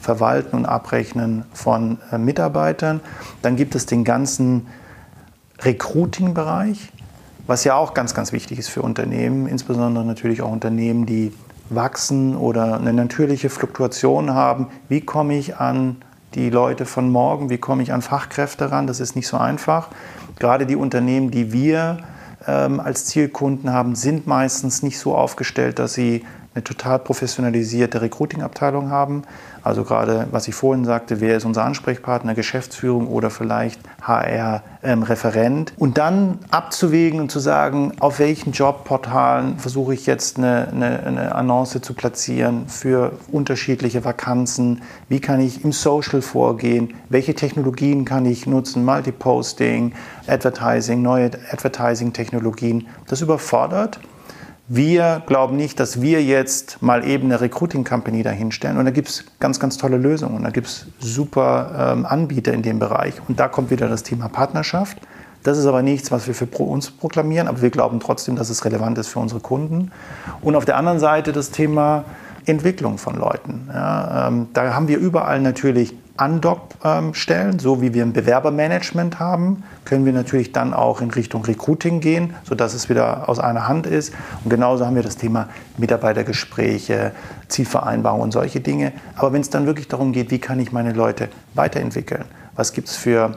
[0.00, 3.00] Verwalten und Abrechnen von äh, Mitarbeitern.
[3.42, 4.66] Dann gibt es den ganzen
[5.60, 6.92] Recruiting-Bereich
[7.46, 11.32] was ja auch ganz, ganz wichtig ist für Unternehmen, insbesondere natürlich auch Unternehmen, die
[11.70, 14.68] wachsen oder eine natürliche Fluktuation haben.
[14.88, 15.96] Wie komme ich an
[16.34, 17.50] die Leute von morgen?
[17.50, 18.86] Wie komme ich an Fachkräfte ran?
[18.86, 19.88] Das ist nicht so einfach.
[20.38, 21.98] Gerade die Unternehmen, die wir
[22.46, 26.24] ähm, als Zielkunden haben, sind meistens nicht so aufgestellt, dass sie
[26.54, 29.22] eine total professionalisierte Recruiting-Abteilung haben.
[29.64, 35.70] Also gerade, was ich vorhin sagte, wer ist unser Ansprechpartner, Geschäftsführung oder vielleicht HR-Referent.
[35.70, 41.02] Ähm, und dann abzuwägen und zu sagen, auf welchen Jobportalen versuche ich jetzt eine, eine,
[41.04, 44.82] eine Annonce zu platzieren für unterschiedliche Vakanzen.
[45.08, 46.94] Wie kann ich im Social vorgehen?
[47.08, 48.84] Welche Technologien kann ich nutzen?
[48.84, 49.92] Multiposting,
[50.28, 52.86] Advertising, neue Advertising-Technologien.
[53.08, 53.98] Das überfordert.
[54.66, 58.78] Wir glauben nicht, dass wir jetzt mal eben eine Recruiting-Company dahinstellen.
[58.78, 60.42] Und da gibt es ganz, ganz tolle Lösungen.
[60.42, 63.14] Da gibt es super ähm, Anbieter in dem Bereich.
[63.28, 64.96] Und da kommt wieder das Thema Partnerschaft.
[65.42, 68.64] Das ist aber nichts, was wir für uns proklamieren, aber wir glauben trotzdem, dass es
[68.64, 69.90] relevant ist für unsere Kunden.
[70.40, 72.06] Und auf der anderen Seite das Thema
[72.46, 73.68] Entwicklung von Leuten.
[73.70, 80.04] Ja, ähm, da haben wir überall natürlich Andock-Stellen, so wie wir ein Bewerbermanagement haben, können
[80.04, 84.14] wir natürlich dann auch in Richtung Recruiting gehen, sodass es wieder aus einer Hand ist.
[84.44, 87.12] Und genauso haben wir das Thema Mitarbeitergespräche,
[87.48, 88.92] Zielvereinbarungen und solche Dinge.
[89.16, 92.24] Aber wenn es dann wirklich darum geht, wie kann ich meine Leute weiterentwickeln,
[92.54, 93.36] was gibt es für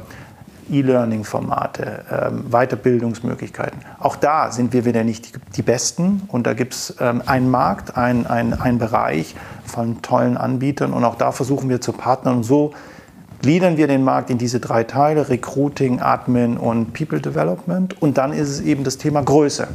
[0.69, 3.79] E-Learning-Formate, ähm, Weiterbildungsmöglichkeiten.
[3.99, 7.49] Auch da sind wir wieder nicht die, die Besten und da gibt es ähm, einen
[7.49, 12.43] Markt, einen ein Bereich von tollen Anbietern und auch da versuchen wir zu partnern und
[12.43, 12.73] so
[13.41, 18.33] gliedern wir den Markt in diese drei Teile, Recruiting, Admin und People Development und dann
[18.33, 19.67] ist es eben das Thema Größe.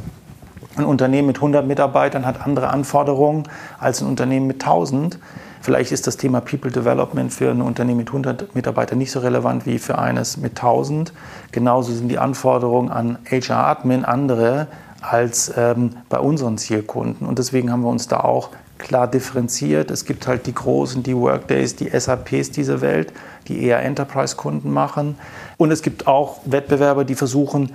[0.75, 3.43] Ein Unternehmen mit 100 Mitarbeitern hat andere Anforderungen
[3.79, 5.19] als ein Unternehmen mit 1000.
[5.63, 9.65] Vielleicht ist das Thema People Development für ein Unternehmen mit 100 Mitarbeitern nicht so relevant
[9.65, 11.13] wie für eines mit 1000.
[11.53, 14.67] Genauso sind die Anforderungen an HR-Admin andere
[14.99, 17.25] als ähm, bei unseren Zielkunden.
[17.25, 19.89] Und deswegen haben wir uns da auch klar differenziert.
[19.89, 23.13] Es gibt halt die großen, die Workdays, die SAPs dieser Welt,
[23.47, 25.17] die eher Enterprise-Kunden machen.
[25.55, 27.71] Und es gibt auch Wettbewerber, die versuchen,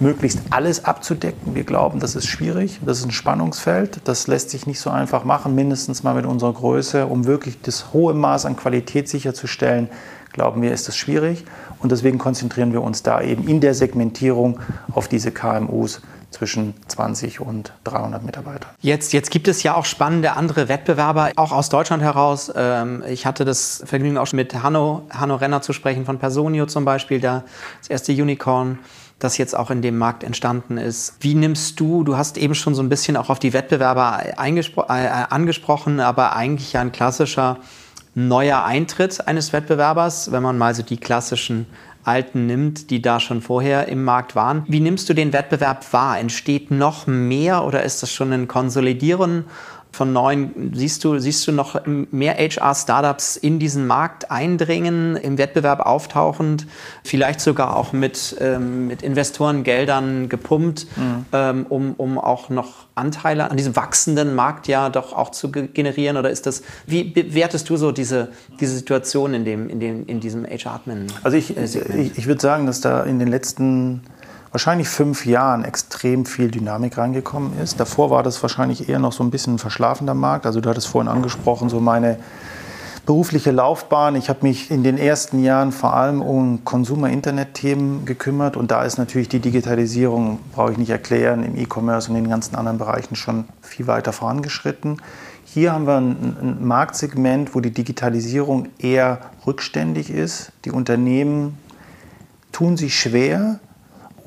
[0.00, 1.54] möglichst alles abzudecken.
[1.54, 5.24] Wir glauben, das ist schwierig, das ist ein Spannungsfeld, das lässt sich nicht so einfach
[5.24, 9.88] machen, mindestens mal mit unserer Größe, um wirklich das hohe Maß an Qualität sicherzustellen,
[10.32, 11.44] glauben wir, ist das schwierig.
[11.80, 14.58] Und deswegen konzentrieren wir uns da eben in der Segmentierung
[14.92, 18.70] auf diese KMUs zwischen 20 und 300 Mitarbeitern.
[18.80, 22.52] Jetzt, jetzt gibt es ja auch spannende andere Wettbewerber, auch aus Deutschland heraus.
[22.54, 26.66] Ähm, ich hatte das Vergnügen auch schon mit Hanno, Hanno Renner zu sprechen von Personio
[26.66, 27.44] zum Beispiel, da
[27.80, 28.78] das erste Unicorn
[29.18, 31.14] das jetzt auch in dem Markt entstanden ist.
[31.20, 34.32] Wie nimmst du, du hast eben schon so ein bisschen auch auf die Wettbewerber äh,
[34.36, 37.58] angesprochen, aber eigentlich ja ein klassischer
[38.14, 41.66] neuer Eintritt eines Wettbewerbers, wenn man mal so die klassischen
[42.04, 44.64] Alten nimmt, die da schon vorher im Markt waren.
[44.66, 46.18] Wie nimmst du den Wettbewerb wahr?
[46.18, 49.44] Entsteht noch mehr oder ist das schon ein Konsolidieren
[49.90, 55.80] von neuen, siehst du, siehst du noch mehr HR-Startups in diesen Markt eindringen, im Wettbewerb
[55.80, 56.66] auftauchend,
[57.02, 61.24] vielleicht sogar auch mit, ähm, mit Investorengeldern gepumpt, mhm.
[61.32, 66.16] ähm, um, um auch noch Anteile an diesem wachsenden Markt ja doch auch zu generieren?
[66.16, 68.28] Oder ist das, wie bewertest du so diese,
[68.60, 71.06] diese Situation in, dem, in, dem, in diesem HR-Admin?
[71.22, 74.02] Also ich, ich, ich würde sagen, dass da in den letzten
[74.52, 77.78] wahrscheinlich fünf Jahren extrem viel Dynamik reingekommen ist.
[77.80, 80.46] Davor war das wahrscheinlich eher noch so ein bisschen ein verschlafender Markt.
[80.46, 82.18] Also du hattest vorhin angesprochen, so meine
[83.08, 84.16] berufliche Laufbahn.
[84.16, 88.98] Ich habe mich in den ersten Jahren vor allem um Consumer-Internet-Themen gekümmert und da ist
[88.98, 93.16] natürlich die Digitalisierung, brauche ich nicht erklären, im E-Commerce und in den ganzen anderen Bereichen
[93.16, 95.00] schon viel weiter vorangeschritten.
[95.46, 100.52] Hier haben wir ein, ein Marktsegment, wo die Digitalisierung eher rückständig ist.
[100.66, 101.56] Die Unternehmen
[102.52, 103.58] tun sich schwer,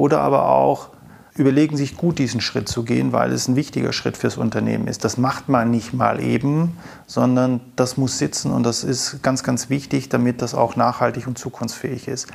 [0.01, 0.89] oder aber auch
[1.35, 5.05] überlegen sich gut, diesen Schritt zu gehen, weil es ein wichtiger Schritt fürs Unternehmen ist.
[5.05, 9.69] Das macht man nicht mal eben, sondern das muss sitzen und das ist ganz, ganz
[9.69, 12.27] wichtig, damit das auch nachhaltig und zukunftsfähig ist.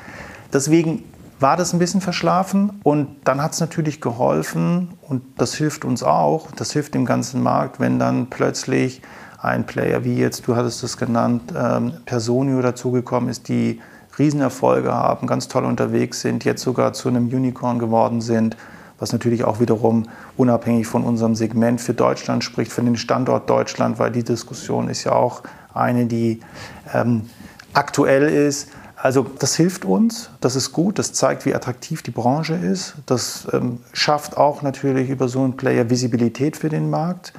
[0.53, 1.03] Deswegen
[1.41, 6.05] war das ein bisschen verschlafen und dann hat es natürlich geholfen und das hilft uns
[6.05, 9.03] auch, das hilft dem ganzen Markt, wenn dann plötzlich
[9.39, 13.81] ein Player wie jetzt, du hattest es genannt, ähm, Personio dazugekommen ist, die
[14.19, 18.57] Riesenerfolge haben, ganz toll unterwegs sind, jetzt sogar zu einem Unicorn geworden sind,
[18.99, 23.99] was natürlich auch wiederum unabhängig von unserem Segment für Deutschland spricht, für den Standort Deutschland,
[23.99, 25.43] weil die Diskussion ist ja auch
[25.75, 26.41] eine, die
[26.95, 27.29] ähm,
[27.75, 28.69] aktuell ist.
[28.97, 32.95] Also das hilft uns, das ist gut, das zeigt, wie attraktiv die Branche ist.
[33.05, 37.35] Das ähm, schafft auch natürlich über so einen Player Visibilität für den Markt.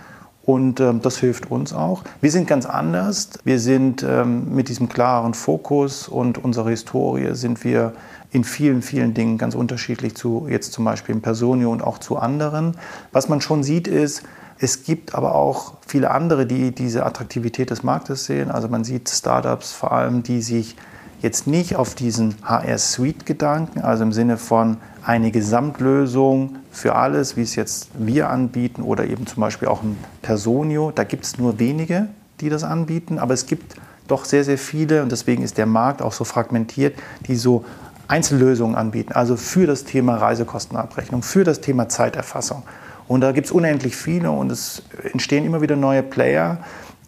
[0.47, 2.03] Und ähm, das hilft uns auch.
[2.21, 3.31] Wir sind ganz anders.
[3.43, 7.91] Wir sind ähm, mit diesem klaren Fokus und unserer Historie sind wir
[8.31, 12.15] in vielen, vielen Dingen ganz unterschiedlich zu jetzt zum Beispiel im Personio und auch zu
[12.15, 12.77] anderen.
[13.11, 14.23] Was man schon sieht ist,
[14.57, 18.49] es gibt aber auch viele andere, die diese Attraktivität des Marktes sehen.
[18.49, 20.77] Also man sieht Startups vor allem, die sich
[21.21, 27.55] jetzt nicht auf diesen HR-Suite-Gedanken, also im Sinne von eine Gesamtlösung für alles, wie es
[27.55, 30.91] jetzt wir anbieten oder eben zum Beispiel auch ein Personio.
[30.93, 32.07] Da gibt es nur wenige,
[32.41, 33.75] die das anbieten, aber es gibt
[34.07, 37.65] doch sehr, sehr viele und deswegen ist der Markt auch so fragmentiert, die so
[38.07, 42.63] Einzellösungen anbieten, also für das Thema Reisekostenabrechnung, für das Thema Zeiterfassung.
[43.07, 46.59] Und da gibt es unendlich viele und es entstehen immer wieder neue Player,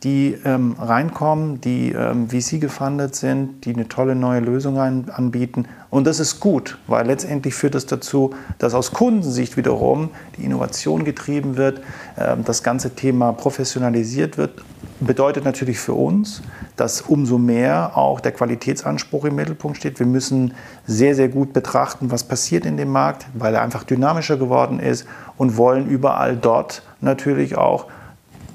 [0.03, 5.65] die ähm, reinkommen, die ähm, VC gefundet sind, die eine tolle neue Lösung ein, anbieten.
[5.89, 11.03] Und das ist gut, weil letztendlich führt das dazu, dass aus Kundensicht wiederum die Innovation
[11.03, 11.81] getrieben wird,
[12.17, 14.63] ähm, das ganze Thema professionalisiert wird.
[15.01, 16.41] Bedeutet natürlich für uns,
[16.77, 19.99] dass umso mehr auch der Qualitätsanspruch im Mittelpunkt steht.
[19.99, 20.53] Wir müssen
[20.87, 25.05] sehr, sehr gut betrachten, was passiert in dem Markt, weil er einfach dynamischer geworden ist
[25.37, 27.87] und wollen überall dort natürlich auch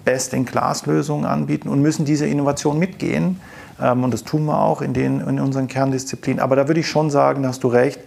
[0.05, 3.41] Best-in-Class-Lösungen anbieten und müssen diese Innovation mitgehen.
[3.81, 6.41] Ähm, und das tun wir auch in, den, in unseren Kerndisziplinen.
[6.41, 8.01] Aber da würde ich schon sagen, da hast du recht,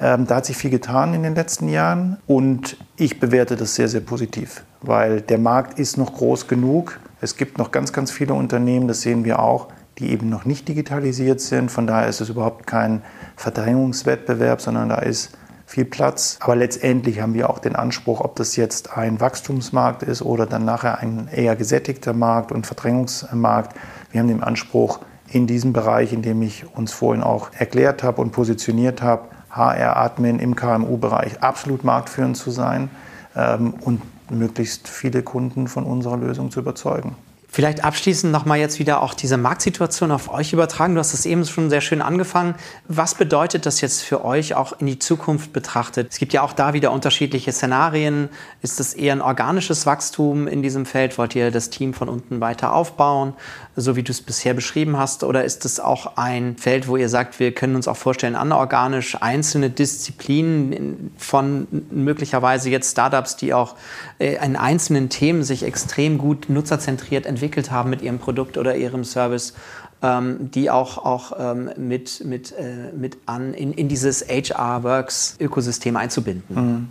[0.00, 3.88] ähm, da hat sich viel getan in den letzten Jahren und ich bewerte das sehr,
[3.88, 6.98] sehr positiv, weil der Markt ist noch groß genug.
[7.20, 10.68] Es gibt noch ganz, ganz viele Unternehmen, das sehen wir auch, die eben noch nicht
[10.68, 11.70] digitalisiert sind.
[11.70, 13.02] Von daher ist es überhaupt kein
[13.36, 15.30] Verdrängungswettbewerb, sondern da ist
[15.74, 16.38] viel Platz.
[16.40, 20.64] Aber letztendlich haben wir auch den Anspruch, ob das jetzt ein Wachstumsmarkt ist oder dann
[20.64, 23.76] nachher ein eher gesättigter Markt und Verdrängungsmarkt.
[24.12, 28.22] Wir haben den Anspruch, in diesem Bereich, in dem ich uns vorhin auch erklärt habe
[28.22, 32.88] und positioniert habe, HR-Admin im KMU-Bereich absolut marktführend zu sein
[33.34, 37.16] ähm, und möglichst viele Kunden von unserer Lösung zu überzeugen.
[37.54, 40.94] Vielleicht abschließend nochmal jetzt wieder auch diese Marktsituation auf euch übertragen.
[40.94, 42.56] Du hast es eben schon sehr schön angefangen.
[42.88, 46.08] Was bedeutet das jetzt für euch auch in die Zukunft betrachtet?
[46.10, 48.28] Es gibt ja auch da wieder unterschiedliche Szenarien.
[48.60, 51.16] Ist das eher ein organisches Wachstum in diesem Feld?
[51.16, 53.34] Wollt ihr das Team von unten weiter aufbauen,
[53.76, 55.22] so wie du es bisher beschrieben hast?
[55.22, 59.16] Oder ist es auch ein Feld, wo ihr sagt, wir können uns auch vorstellen, anorganisch
[59.22, 63.76] einzelne Disziplinen von möglicherweise jetzt Startups, die auch
[64.18, 68.74] äh, in einzelnen Themen sich extrem gut nutzerzentriert entwickeln, entwickelt haben mit ihrem Produkt oder
[68.74, 69.54] ihrem Service,
[70.02, 76.56] ähm, die auch, auch ähm, mit, mit, äh, mit an, in, in dieses HR-Works-Ökosystem einzubinden.
[76.56, 76.88] Mhm.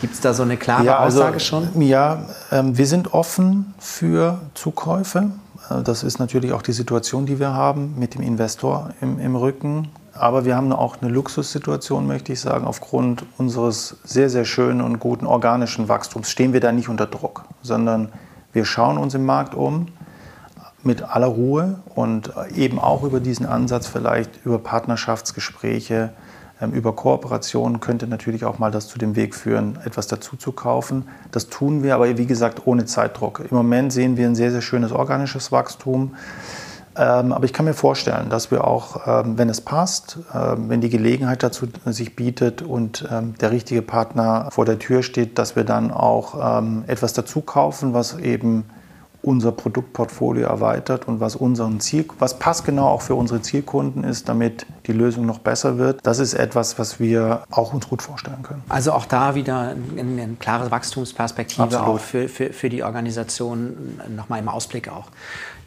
[0.00, 1.82] Gibt es da so eine klare ja, also, Aussage schon?
[1.82, 5.30] Ja, ähm, wir sind offen für Zukäufe.
[5.70, 9.36] Äh, das ist natürlich auch die Situation, die wir haben mit dem Investor im, im
[9.36, 9.88] Rücken.
[10.12, 12.66] Aber wir haben auch eine Luxussituation, möchte ich sagen.
[12.66, 17.44] Aufgrund unseres sehr, sehr schönen und guten organischen Wachstums stehen wir da nicht unter Druck,
[17.62, 18.10] sondern
[18.52, 19.86] wir schauen uns im Markt um
[20.82, 26.10] mit aller Ruhe und eben auch über diesen Ansatz vielleicht über Partnerschaftsgespräche,
[26.60, 30.52] ähm, über Kooperationen könnte natürlich auch mal das zu dem Weg führen, etwas dazu zu
[30.52, 31.08] kaufen.
[31.30, 33.40] Das tun wir, aber wie gesagt ohne Zeitdruck.
[33.40, 36.14] Im Moment sehen wir ein sehr, sehr schönes organisches Wachstum.
[37.00, 40.90] Ähm, aber ich kann mir vorstellen, dass wir auch, ähm, wenn es passt, wenn die
[40.90, 43.08] Gelegenheit dazu sich bietet und
[43.40, 48.18] der richtige Partner vor der Tür steht, dass wir dann auch etwas dazu kaufen, was
[48.18, 48.64] eben
[49.22, 54.66] unser Produktportfolio erweitert und was unseren Ziel, was passgenau auch für unsere Zielkunden ist, damit
[54.86, 56.00] die Lösung noch besser wird.
[56.04, 58.62] Das ist etwas, was wir auch uns gut vorstellen können.
[58.68, 64.40] Also auch da wieder eine, eine klare Wachstumsperspektive auch für, für, für die Organisation, nochmal
[64.40, 65.06] im Ausblick auch.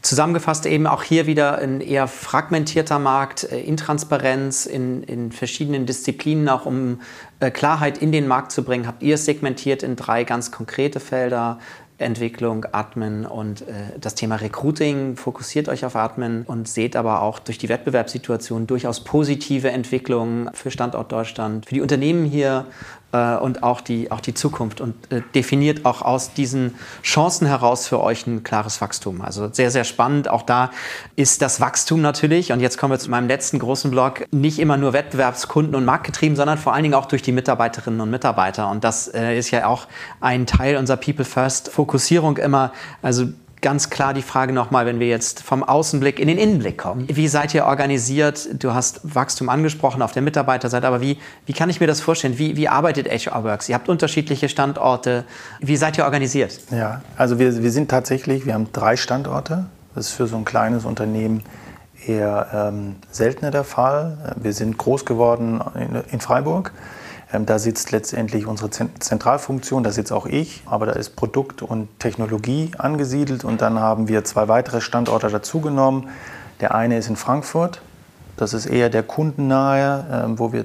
[0.04, 6.46] Zusammengefasst eben auch hier wieder ein eher fragmentierter Markt, äh, Intransparenz in, in verschiedenen Disziplinen,
[6.50, 7.00] auch um
[7.40, 11.00] äh, Klarheit in den Markt zu bringen, habt ihr es segmentiert in drei ganz konkrete
[11.00, 11.58] Felder.
[11.96, 15.16] Entwicklung, Admin und äh, das Thema Recruiting.
[15.16, 20.72] Fokussiert euch auf Admin und seht aber auch durch die Wettbewerbssituation durchaus positive Entwicklungen für
[20.72, 22.66] Standort Deutschland, für die Unternehmen hier
[23.14, 27.86] äh, und auch die, auch die Zukunft und äh, definiert auch aus diesen Chancen heraus
[27.86, 29.22] für euch ein klares Wachstum.
[29.22, 30.28] Also sehr, sehr spannend.
[30.28, 30.70] Auch da
[31.16, 34.76] ist das Wachstum natürlich, und jetzt kommen wir zu meinem letzten großen Block, nicht immer
[34.76, 38.68] nur Wettbewerbskunden und Marktgetrieben, sondern vor allen Dingen auch durch die Mitarbeiterinnen und Mitarbeiter.
[38.68, 39.86] Und das äh, ist ja auch
[40.20, 42.72] ein Teil unserer People First Fokussierung immer.
[43.00, 43.28] Also
[43.64, 47.06] ganz klar die Frage nochmal, wenn wir jetzt vom Außenblick in den Innenblick kommen.
[47.08, 48.62] Wie seid ihr organisiert?
[48.62, 52.36] Du hast Wachstum angesprochen auf der Mitarbeiterseite, aber wie, wie kann ich mir das vorstellen?
[52.36, 53.70] Wie, wie arbeitet HR Works?
[53.70, 55.24] Ihr habt unterschiedliche Standorte.
[55.60, 56.60] Wie seid ihr organisiert?
[56.70, 59.64] Ja, also wir, wir sind tatsächlich, wir haben drei Standorte.
[59.94, 61.42] Das ist für so ein kleines Unternehmen
[62.06, 64.34] eher ähm, seltener der Fall.
[64.36, 66.70] Wir sind groß geworden in, in Freiburg.
[67.34, 71.88] Ähm, da sitzt letztendlich unsere Zentralfunktion, da sitze auch ich, aber da ist Produkt und
[71.98, 76.08] Technologie angesiedelt und dann haben wir zwei weitere Standorte dazugenommen.
[76.60, 77.82] Der eine ist in Frankfurt,
[78.36, 80.64] das ist eher der kundennahe, ähm, wo wir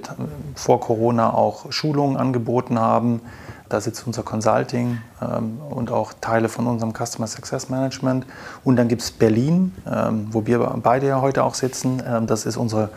[0.55, 3.21] vor Corona auch Schulungen angeboten haben.
[3.67, 8.25] Da sitzt unser Consulting ähm, und auch Teile von unserem Customer Success Management.
[8.63, 9.75] Und dann gibt es Berlin,
[10.31, 12.01] wo wir beide ja heute auch sitzen.
[12.25, 12.89] Das ist unsere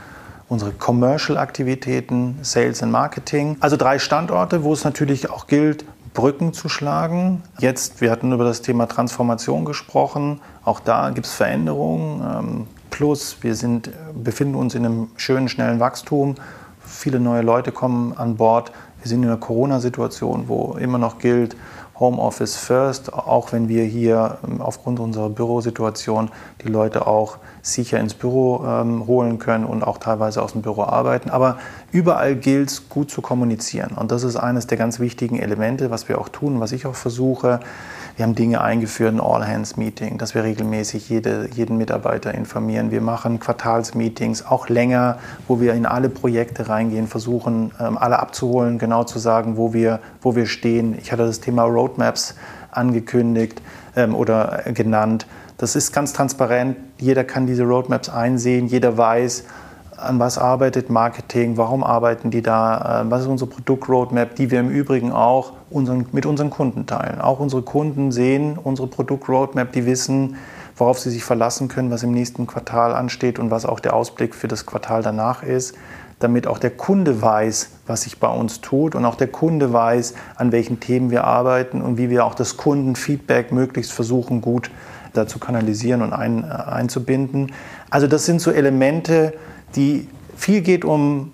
[0.52, 3.56] unsere Commercial-Aktivitäten, Sales und Marketing.
[3.60, 7.42] Also drei Standorte, wo es natürlich auch gilt, Brücken zu schlagen.
[7.58, 10.42] Jetzt, wir hatten über das Thema Transformation gesprochen.
[10.62, 12.20] Auch da gibt es Veränderungen.
[12.20, 16.34] Ähm, plus, wir sind, befinden uns in einem schönen, schnellen Wachstum.
[16.80, 18.72] Viele neue Leute kommen an Bord.
[19.00, 21.56] Wir sind in einer Corona-Situation, wo immer noch gilt,
[21.98, 26.30] Homeoffice first, auch wenn wir hier ähm, aufgrund unserer Bürosituation
[26.64, 30.82] die Leute auch sicher ins Büro ähm, holen können und auch teilweise aus dem Büro
[30.82, 31.30] arbeiten.
[31.30, 31.58] Aber
[31.90, 33.92] überall gilt es, gut zu kommunizieren.
[33.96, 36.94] Und das ist eines der ganz wichtigen Elemente, was wir auch tun, was ich auch
[36.94, 37.60] versuche.
[38.16, 42.90] Wir haben Dinge eingeführt, ein All-Hands-Meeting, dass wir regelmäßig jede, jeden Mitarbeiter informieren.
[42.90, 48.78] Wir machen Quartalsmeetings, auch länger, wo wir in alle Projekte reingehen, versuchen, ähm, alle abzuholen,
[48.78, 50.94] genau zu sagen, wo wir, wo wir stehen.
[51.00, 52.34] Ich hatte das Thema Roadmaps
[52.70, 53.62] angekündigt
[53.96, 55.26] ähm, oder genannt.
[55.56, 56.76] Das ist ganz transparent.
[56.98, 58.66] Jeder kann diese Roadmaps einsehen.
[58.66, 59.44] Jeder weiß,
[60.02, 64.60] an was arbeitet Marketing, warum arbeiten die da, äh, was ist unsere Produktroadmap, die wir
[64.60, 67.20] im Übrigen auch unseren, mit unseren Kunden teilen.
[67.20, 70.36] Auch unsere Kunden sehen unsere Produktroadmap, die wissen,
[70.76, 74.34] worauf sie sich verlassen können, was im nächsten Quartal ansteht und was auch der Ausblick
[74.34, 75.74] für das Quartal danach ist,
[76.18, 80.14] damit auch der Kunde weiß, was sich bei uns tut und auch der Kunde weiß,
[80.36, 84.70] an welchen Themen wir arbeiten und wie wir auch das Kundenfeedback möglichst versuchen, gut
[85.26, 87.52] zu kanalisieren und ein, äh, einzubinden.
[87.90, 89.34] Also das sind so Elemente,
[89.76, 91.32] die viel geht um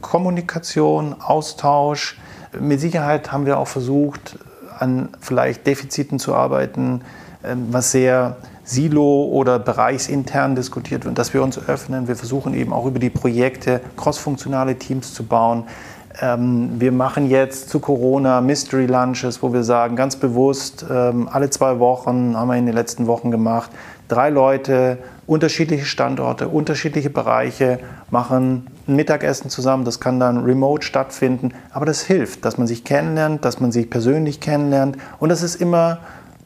[0.00, 2.18] Kommunikation, Austausch.
[2.58, 4.38] Mit Sicherheit haben wir auch versucht,
[4.78, 7.02] an vielleicht Defiziten zu arbeiten,
[7.44, 12.08] ähm, was sehr silo- oder bereichsintern diskutiert wird, dass wir uns öffnen.
[12.08, 15.64] Wir versuchen eben auch über die Projekte crossfunktionale Teams zu bauen.
[16.20, 21.50] Ähm, wir machen jetzt zu Corona Mystery Lunches, wo wir sagen, ganz bewusst, ähm, alle
[21.50, 23.70] zwei Wochen haben wir in den letzten Wochen gemacht,
[24.12, 27.78] drei Leute, unterschiedliche Standorte, unterschiedliche Bereiche,
[28.10, 29.84] machen ein Mittagessen zusammen.
[29.84, 31.54] Das kann dann remote stattfinden.
[31.72, 34.98] Aber das hilft, dass man sich kennenlernt, dass man sich persönlich kennenlernt.
[35.18, 35.98] Und das ist immer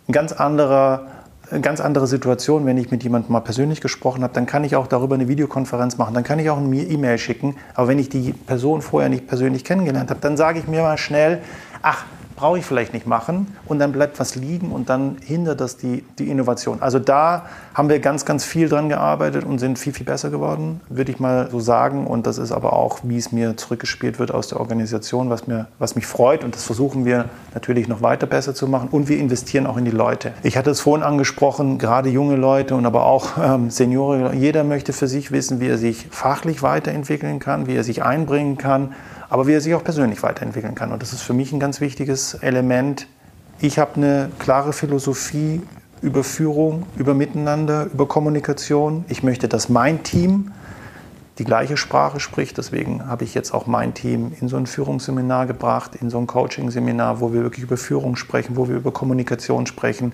[0.08, 1.06] ein ganz anderer
[1.50, 4.74] eine ganz andere Situation, wenn ich mit jemandem mal persönlich gesprochen habe, dann kann ich
[4.74, 7.54] auch darüber eine Videokonferenz machen, dann kann ich auch eine E-Mail schicken.
[7.74, 10.98] Aber wenn ich die Person vorher nicht persönlich kennengelernt habe, dann sage ich mir mal
[10.98, 11.40] schnell,
[11.82, 12.04] ach,
[12.36, 16.04] brauche ich vielleicht nicht machen und dann bleibt was liegen und dann hindert das die,
[16.18, 16.82] die Innovation.
[16.82, 20.80] Also da haben wir ganz, ganz viel dran gearbeitet und sind viel, viel besser geworden,
[20.88, 22.06] würde ich mal so sagen.
[22.06, 25.66] Und das ist aber auch, wie es mir zurückgespielt wird aus der Organisation, was, mir,
[25.78, 26.44] was mich freut.
[26.44, 28.88] Und das versuchen wir natürlich noch weiter besser zu machen.
[28.90, 30.32] Und wir investieren auch in die Leute.
[30.42, 34.38] Ich hatte es vorhin angesprochen, gerade junge Leute und aber auch ähm, Senioren.
[34.38, 38.58] Jeder möchte für sich wissen, wie er sich fachlich weiterentwickeln kann, wie er sich einbringen
[38.58, 38.94] kann
[39.28, 40.92] aber wie er sich auch persönlich weiterentwickeln kann.
[40.92, 43.06] Und das ist für mich ein ganz wichtiges Element.
[43.60, 45.62] Ich habe eine klare Philosophie
[46.02, 49.04] über Führung, über Miteinander, über Kommunikation.
[49.08, 50.52] Ich möchte, dass mein Team
[51.38, 52.58] die gleiche Sprache spricht.
[52.58, 56.26] Deswegen habe ich jetzt auch mein Team in so ein Führungsseminar gebracht, in so ein
[56.26, 60.12] Coaching-Seminar, wo wir wirklich über Führung sprechen, wo wir über Kommunikation sprechen.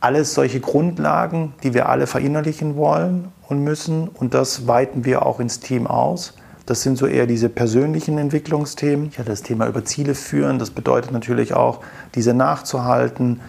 [0.00, 4.08] Alles solche Grundlagen, die wir alle verinnerlichen wollen und müssen.
[4.08, 6.34] Und das weiten wir auch ins Team aus.
[6.66, 9.08] Das sind so eher diese persönlichen Entwicklungsthemen.
[9.08, 10.58] Ich hatte das Thema über Ziele führen.
[10.58, 11.80] Das bedeutet natürlich auch,
[12.14, 13.40] diese nachzuhalten.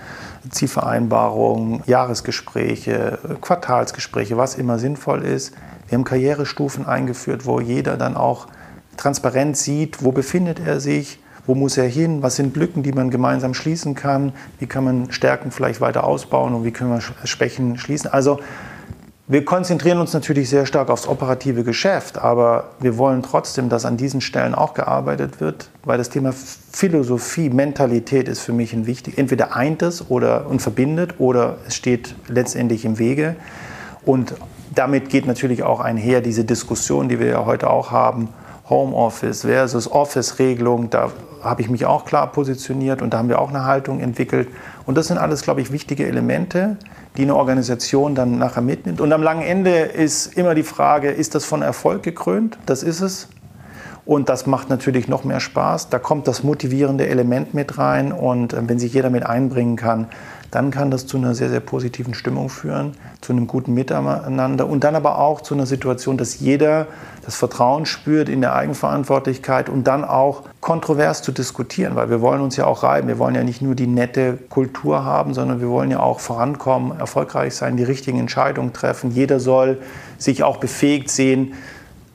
[0.50, 5.54] Zielvereinbarungen, Jahresgespräche, Quartalsgespräche, was immer sinnvoll ist.
[5.88, 8.48] Wir haben Karrierestufen eingeführt, wo jeder dann auch
[8.98, 13.12] transparent sieht, wo befindet er sich, wo muss er hin, was sind Lücken, die man
[13.12, 17.78] gemeinsam schließen kann, wie kann man Stärken vielleicht weiter ausbauen und wie können wir Schwächen
[17.78, 18.12] schließen.
[18.12, 18.40] Also
[19.28, 23.98] wir konzentrieren uns natürlich sehr stark aufs operative Geschäft, aber wir wollen trotzdem, dass an
[23.98, 29.18] diesen Stellen auch gearbeitet wird, weil das Thema Philosophie, Mentalität ist für mich ein wichtig.
[29.18, 33.36] Entweder eint es oder und verbindet oder es steht letztendlich im Wege.
[34.06, 34.36] Und
[34.76, 38.30] damit geht natürlich auch einher diese Diskussion, die wir ja heute auch haben,
[38.70, 40.92] Homeoffice versus Office-Regelung.
[40.92, 41.12] Da
[41.42, 44.50] habe ich mich auch klar positioniert und da haben wir auch eine Haltung entwickelt.
[44.86, 46.78] Und das sind alles, glaube ich, wichtige Elemente,
[47.18, 49.02] die eine Organisation dann nachher mitnimmt.
[49.02, 52.58] Und am langen Ende ist immer die Frage, ist das von Erfolg gekrönt?
[52.66, 53.30] Das ist es.
[54.06, 55.90] Und das macht natürlich noch mehr Spaß.
[55.90, 58.12] Da kommt das motivierende Element mit rein.
[58.12, 60.08] Und äh, wenn sich jeder mit einbringen kann,
[60.52, 64.84] dann kann das zu einer sehr, sehr positiven Stimmung führen, zu einem guten Miteinander und
[64.84, 66.88] dann aber auch zu einer Situation, dass jeder
[67.26, 72.42] das Vertrauen spürt in der Eigenverantwortlichkeit und dann auch kontrovers zu diskutieren, weil wir wollen
[72.42, 73.08] uns ja auch reiben.
[73.08, 77.00] Wir wollen ja nicht nur die nette Kultur haben, sondern wir wollen ja auch vorankommen,
[77.00, 79.12] erfolgreich sein, die richtigen Entscheidungen treffen.
[79.12, 79.80] Jeder soll
[80.18, 81.54] sich auch befähigt sehen,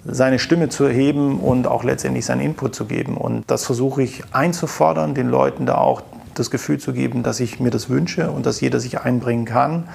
[0.04, 3.16] seine Stimme zu erheben und auch letztendlich seinen Input zu geben.
[3.16, 6.02] Und das versuche ich einzufordern, den Leuten da auch
[6.34, 9.88] das Gefühl zu geben, dass ich mir das wünsche und dass jeder sich einbringen kann,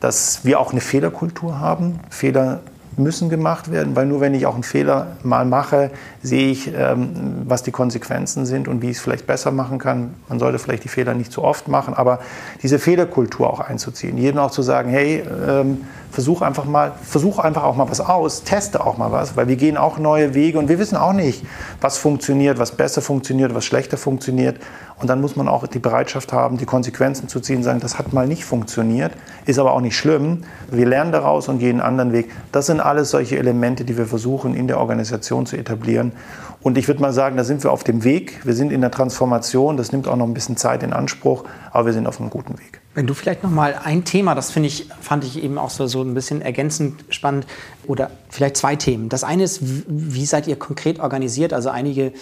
[0.00, 2.00] dass wir auch eine Fehlerkultur haben.
[2.10, 2.60] Fehler
[2.98, 5.90] müssen gemacht werden, weil nur wenn ich auch einen Fehler mal mache,
[6.22, 10.14] sehe ich, ähm, was die Konsequenzen sind und wie ich es vielleicht besser machen kann.
[10.28, 12.20] Man sollte vielleicht die Fehler nicht zu oft machen, aber
[12.62, 17.64] diese Fehlerkultur auch einzuziehen, jedem auch zu sagen, hey, ähm, versuch einfach mal, versuch einfach
[17.64, 20.68] auch mal was aus, teste auch mal was, weil wir gehen auch neue Wege und
[20.68, 21.44] wir wissen auch nicht,
[21.80, 24.56] was funktioniert, was besser funktioniert, was schlechter funktioniert.
[25.00, 28.12] Und dann muss man auch die Bereitschaft haben, die Konsequenzen zu ziehen, sagen, das hat
[28.12, 29.12] mal nicht funktioniert,
[29.46, 30.42] ist aber auch nicht schlimm.
[30.70, 32.32] Wir lernen daraus und gehen einen anderen Weg.
[32.50, 36.12] Das sind alles solche Elemente, die wir versuchen in der Organisation zu etablieren.
[36.60, 38.40] Und ich würde mal sagen, da sind wir auf dem Weg.
[38.44, 39.76] Wir sind in der Transformation.
[39.76, 42.58] Das nimmt auch noch ein bisschen Zeit in Anspruch, aber wir sind auf einem guten
[42.58, 42.80] Weg.
[42.94, 45.86] Wenn du vielleicht noch mal ein Thema, das finde ich, fand ich eben auch so,
[45.86, 47.46] so ein bisschen ergänzend spannend,
[47.86, 49.08] oder vielleicht zwei Themen.
[49.08, 51.52] Das eine ist, wie seid ihr konkret organisiert?
[51.52, 52.12] Also einige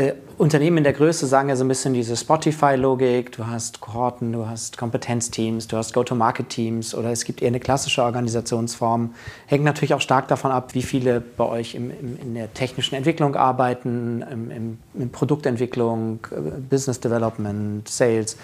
[0.00, 3.32] äh, Unternehmen in der Größe sagen ja so ein bisschen diese Spotify-Logik.
[3.32, 8.02] Du hast Kohorten, du hast Kompetenzteams, du hast Go-to-Market-Teams oder es gibt eher eine klassische
[8.02, 9.14] Organisationsform.
[9.46, 12.94] Hängt natürlich auch stark davon ab, wie viele bei euch im, im, in der technischen
[12.94, 18.38] Entwicklung arbeiten, im, in Produktentwicklung, äh, Business Development, Sales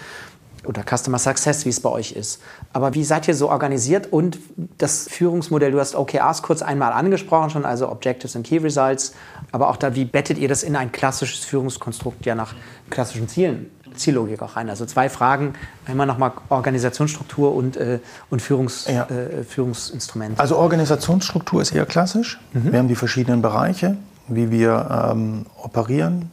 [0.66, 2.40] oder Customer Success, wie es bei euch ist.
[2.72, 4.38] Aber wie seid ihr so organisiert und
[4.78, 9.14] das Führungsmodell, du hast OKRs kurz einmal angesprochen schon, also Objectives and Key Results,
[9.52, 12.54] aber auch da, wie bettet ihr das in ein klassisches Führungskonstrukt ja nach
[12.90, 13.70] klassischen Zielen?
[13.94, 14.68] Ziellogik auch rein.
[14.68, 15.54] Also zwei Fragen,
[15.86, 18.00] einmal nochmal Organisationsstruktur und, äh,
[18.30, 19.04] und Führungs, ja.
[19.04, 20.38] äh, Führungsinstrumente.
[20.38, 22.38] Also Organisationsstruktur ist eher klassisch.
[22.52, 22.72] Mhm.
[22.72, 23.96] Wir haben die verschiedenen Bereiche
[24.29, 26.31] wie wir ähm, operieren.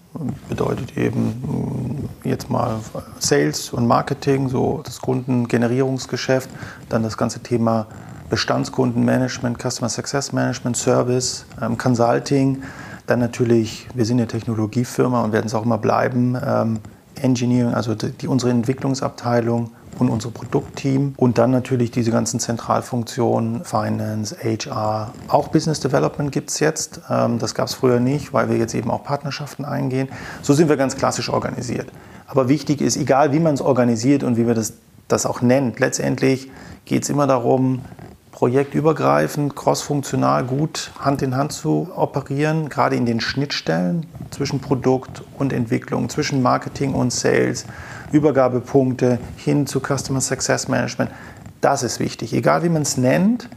[0.50, 2.80] Bedeutet eben äh, jetzt mal
[3.20, 6.50] Sales und Marketing, so das Kundengenerierungsgeschäft,
[6.90, 7.88] dann das ganze Thema
[8.30, 12.64] Bestandskundenmanagement, Customer Success Management, Service, ähm, Consulting,
[13.06, 16.80] dann natürlich, wir sind eine Technologiefirma und werden es auch immer bleiben, ähm,
[17.22, 24.36] Engineering, also die, unsere Entwicklungsabteilung, und unser Produktteam und dann natürlich diese ganzen Zentralfunktionen, Finance,
[24.42, 27.02] HR, auch Business Development gibt es jetzt.
[27.10, 30.10] Ähm, das gab es früher nicht, weil wir jetzt eben auch Partnerschaften eingehen.
[30.42, 31.92] So sind wir ganz klassisch organisiert.
[32.28, 34.74] Aber wichtig ist, egal wie man es organisiert und wie man das,
[35.08, 36.50] das auch nennt, letztendlich
[36.86, 37.82] geht es immer darum,
[38.34, 45.54] projektübergreifend, crossfunktional gut Hand in Hand zu operieren, gerade in den Schnittstellen zwischen Produkt und
[45.54, 47.66] Entwicklung, zwischen Marketing und Sales,
[48.12, 51.12] Übergabepunkte hin zu Customer Success Management.
[51.62, 53.50] Das ist wichtig, egal wie man es nennt,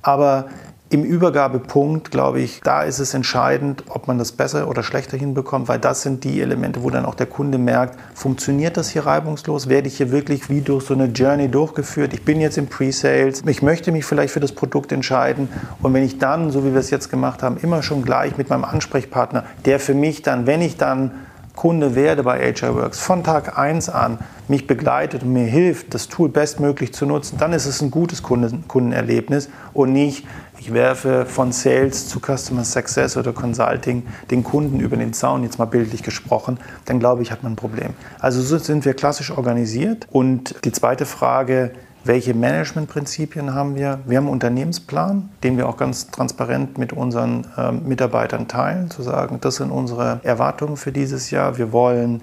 [0.00, 0.46] aber
[0.92, 5.66] im Übergabepunkt, glaube ich, da ist es entscheidend, ob man das besser oder schlechter hinbekommt,
[5.66, 9.70] weil das sind die Elemente, wo dann auch der Kunde merkt, funktioniert das hier reibungslos?
[9.70, 12.12] Werde ich hier wirklich wie durch so eine Journey durchgeführt?
[12.12, 15.48] Ich bin jetzt im Pre-Sales, ich möchte mich vielleicht für das Produkt entscheiden
[15.80, 18.50] und wenn ich dann, so wie wir es jetzt gemacht haben, immer schon gleich mit
[18.50, 21.12] meinem Ansprechpartner, der für mich dann, wenn ich dann
[21.54, 24.18] Kunde werde bei HRWorks, von Tag 1 an
[24.48, 28.22] mich begleitet und mir hilft, das Tool bestmöglich zu nutzen, dann ist es ein gutes
[28.22, 30.26] Kundenerlebnis und nicht,
[30.62, 35.58] ich werfe von Sales zu Customer Success oder Consulting den Kunden über den Zaun, jetzt
[35.58, 37.94] mal bildlich gesprochen, dann glaube ich, hat man ein Problem.
[38.20, 40.06] Also so sind wir klassisch organisiert.
[40.12, 41.72] Und die zweite Frage,
[42.04, 43.98] welche Managementprinzipien haben wir?
[44.06, 49.02] Wir haben einen Unternehmensplan, den wir auch ganz transparent mit unseren äh, Mitarbeitern teilen, zu
[49.02, 51.58] sagen, das sind unsere Erwartungen für dieses Jahr.
[51.58, 52.22] Wir wollen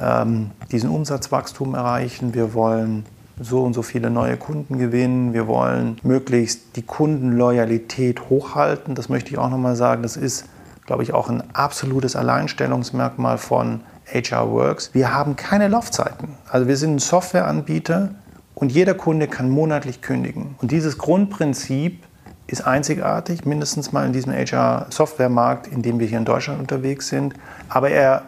[0.00, 2.34] ähm, diesen Umsatzwachstum erreichen.
[2.34, 3.06] Wir wollen
[3.40, 5.32] so und so viele neue Kunden gewinnen.
[5.32, 8.94] Wir wollen möglichst die Kundenloyalität hochhalten.
[8.94, 10.02] Das möchte ich auch nochmal sagen.
[10.02, 10.46] Das ist,
[10.86, 14.90] glaube ich, auch ein absolutes Alleinstellungsmerkmal von HR Works.
[14.92, 16.28] Wir haben keine Laufzeiten.
[16.48, 18.10] Also wir sind ein Softwareanbieter
[18.54, 20.54] und jeder Kunde kann monatlich kündigen.
[20.60, 22.04] Und dieses Grundprinzip
[22.46, 27.34] ist einzigartig, mindestens mal in diesem HR-Softwaremarkt, in dem wir hier in Deutschland unterwegs sind.
[27.68, 28.22] Aber er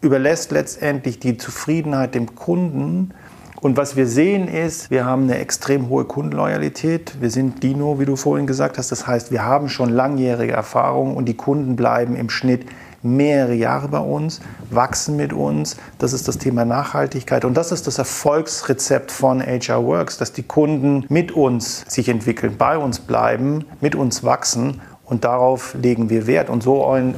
[0.00, 3.12] überlässt letztendlich die Zufriedenheit dem Kunden
[3.60, 7.20] und was wir sehen ist, wir haben eine extrem hohe Kundenloyalität.
[7.20, 8.92] Wir sind Dino, wie du vorhin gesagt hast.
[8.92, 12.66] Das heißt, wir haben schon langjährige Erfahrung und die Kunden bleiben im Schnitt
[13.02, 14.40] mehrere Jahre bei uns,
[14.70, 15.76] wachsen mit uns.
[15.98, 20.42] Das ist das Thema Nachhaltigkeit und das ist das Erfolgsrezept von HR Works, dass die
[20.42, 26.26] Kunden mit uns sich entwickeln, bei uns bleiben, mit uns wachsen und darauf legen wir
[26.26, 26.50] Wert.
[26.50, 27.14] Und so und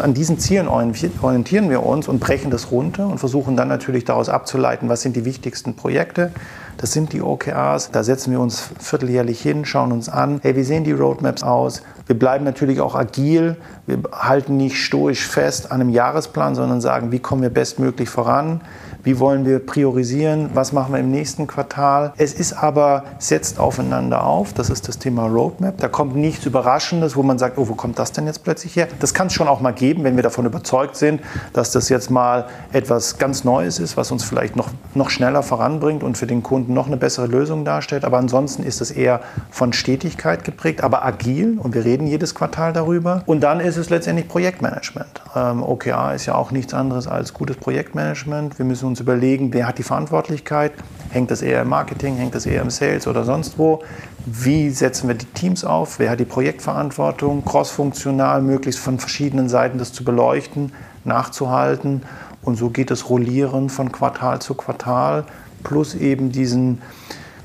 [0.00, 4.28] an diesen Zielen orientieren wir uns und brechen das runter und versuchen dann natürlich daraus
[4.28, 6.30] abzuleiten, was sind die wichtigsten Projekte.
[6.76, 7.90] Das sind die OKRs.
[7.90, 11.82] Da setzen wir uns vierteljährlich hin, schauen uns an, hey, wie sehen die Roadmaps aus?
[12.06, 13.56] Wir bleiben natürlich auch agil.
[13.86, 18.60] Wir halten nicht stoisch fest an einem Jahresplan, sondern sagen, wie kommen wir bestmöglich voran?
[19.04, 22.12] Wie wollen wir priorisieren, was machen wir im nächsten Quartal.
[22.16, 25.78] Es ist aber, setzt aufeinander auf, das ist das Thema Roadmap.
[25.78, 28.88] Da kommt nichts Überraschendes, wo man sagt, oh, wo kommt das denn jetzt plötzlich her?
[29.00, 31.20] Das kann es schon auch mal geben, wenn wir davon überzeugt sind,
[31.52, 36.02] dass das jetzt mal etwas ganz Neues ist, was uns vielleicht noch, noch schneller voranbringt
[36.02, 38.04] und für den Kunden noch eine bessere Lösung darstellt.
[38.04, 42.72] Aber ansonsten ist es eher von Stetigkeit geprägt, aber agil und wir reden jedes Quartal
[42.72, 43.22] darüber.
[43.26, 45.22] Und dann ist es letztendlich Projektmanagement.
[45.34, 48.58] Ähm, OKR ist ja auch nichts anderes als gutes Projektmanagement.
[48.58, 50.72] Wir müssen uns überlegen, wer hat die Verantwortlichkeit?
[51.10, 53.82] Hängt das eher im Marketing, hängt das eher im Sales oder sonst wo?
[54.26, 55.98] Wie setzen wir die Teams auf?
[55.98, 57.44] Wer hat die Projektverantwortung?
[57.44, 60.72] Crossfunktional, möglichst von verschiedenen Seiten das zu beleuchten,
[61.04, 62.02] nachzuhalten.
[62.42, 65.24] Und so geht das Rollieren von Quartal zu Quartal,
[65.64, 66.82] plus eben diesen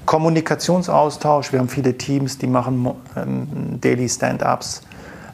[0.06, 1.52] Kommunikationsaustausch.
[1.52, 4.82] Wir haben viele Teams, die machen ähm, Daily Stand-ups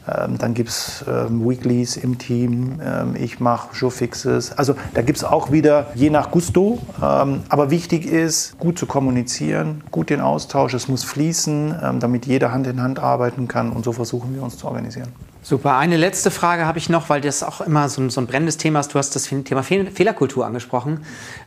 [0.06, 2.80] ähm, dann gibt es ähm, Weeklies im Team.
[2.84, 4.52] Ähm, ich mache Showfixes.
[4.52, 6.78] Also da gibt es auch wieder je nach Gusto.
[7.02, 10.74] Ähm, aber wichtig ist, gut zu kommunizieren, gut den Austausch.
[10.74, 13.72] Es muss fließen, ähm, damit jeder Hand in Hand arbeiten kann.
[13.72, 15.08] Und so versuchen wir uns zu organisieren.
[15.42, 15.76] Super.
[15.76, 18.56] Eine letzte Frage habe ich noch, weil das auch immer so ein, so ein brennendes
[18.56, 18.94] Thema ist.
[18.94, 21.00] Du hast das Thema Fehlerkultur angesprochen.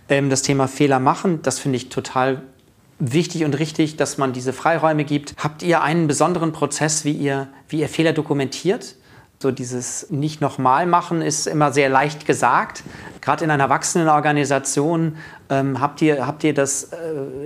[0.10, 2.42] Ähm, das Thema Fehler machen, das finde ich total
[3.00, 5.36] wichtig und richtig, dass man diese Freiräume gibt.
[5.38, 8.96] Habt ihr einen besonderen Prozess, wie ihr, wie ihr Fehler dokumentiert?
[9.40, 12.84] So dieses nicht nochmal machen ist immer sehr leicht gesagt.
[13.22, 15.18] Gerade in einer erwachsenen Organisation
[15.50, 16.96] ähm, habt, ihr, habt ihr das äh,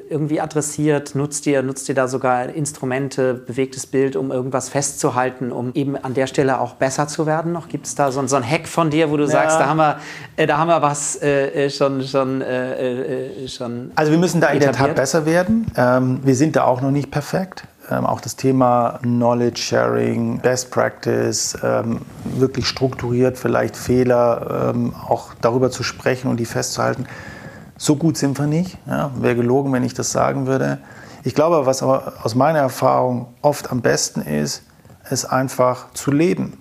[0.10, 1.16] irgendwie adressiert?
[1.16, 6.14] Nutzt ihr, nutzt ihr da sogar Instrumente, bewegtes Bild, um irgendwas festzuhalten, um eben an
[6.14, 7.52] der Stelle auch besser zu werden?
[7.52, 9.30] Noch gibt es da so, so ein Hack von dir, wo du ja.
[9.30, 10.00] sagst, da haben wir,
[10.38, 13.92] äh, da haben wir was äh, äh schon, schon, äh, äh, schon.
[13.96, 14.76] Also wir müssen da etabliert.
[14.76, 15.70] in der Tat besser werden.
[15.76, 17.66] Ähm, wir sind da auch noch nicht perfekt.
[17.92, 25.34] Ähm, auch das Thema Knowledge Sharing, Best Practice, ähm, wirklich strukturiert, vielleicht Fehler ähm, auch
[25.42, 27.06] darüber zu sprechen und die festzuhalten.
[27.78, 28.78] So gut sind wir nicht.
[28.88, 30.78] Ja, Wäre gelogen, wenn ich das sagen würde.
[31.24, 34.64] Ich glaube, was aber aus meiner Erfahrung oft am besten ist,
[35.10, 36.58] ist einfach zu leben.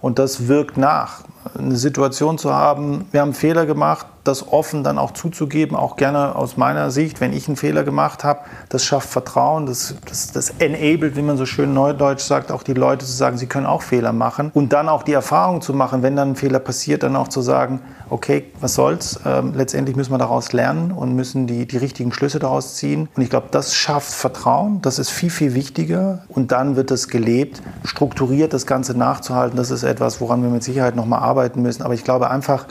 [0.00, 1.22] Und das wirkt nach.
[1.56, 6.36] Eine Situation zu haben, wir haben Fehler gemacht, das offen dann auch zuzugeben, auch gerne
[6.36, 10.50] aus meiner Sicht, wenn ich einen Fehler gemacht habe, das schafft Vertrauen, das, das, das
[10.58, 13.82] enabled, wie man so schön neudeutsch sagt, auch die Leute zu sagen, sie können auch
[13.82, 17.16] Fehler machen und dann auch die Erfahrung zu machen, wenn dann ein Fehler passiert, dann
[17.16, 21.66] auch zu sagen, okay, was soll's, ähm, letztendlich müssen wir daraus lernen und müssen die,
[21.66, 23.08] die richtigen Schlüsse daraus ziehen.
[23.16, 27.08] Und ich glaube, das schafft Vertrauen, das ist viel, viel wichtiger und dann wird es
[27.08, 31.82] gelebt, strukturiert das Ganze nachzuhalten, das ist etwas, woran wir mit Sicherheit nochmal arbeiten müssen.
[31.82, 32.66] Aber ich glaube einfach,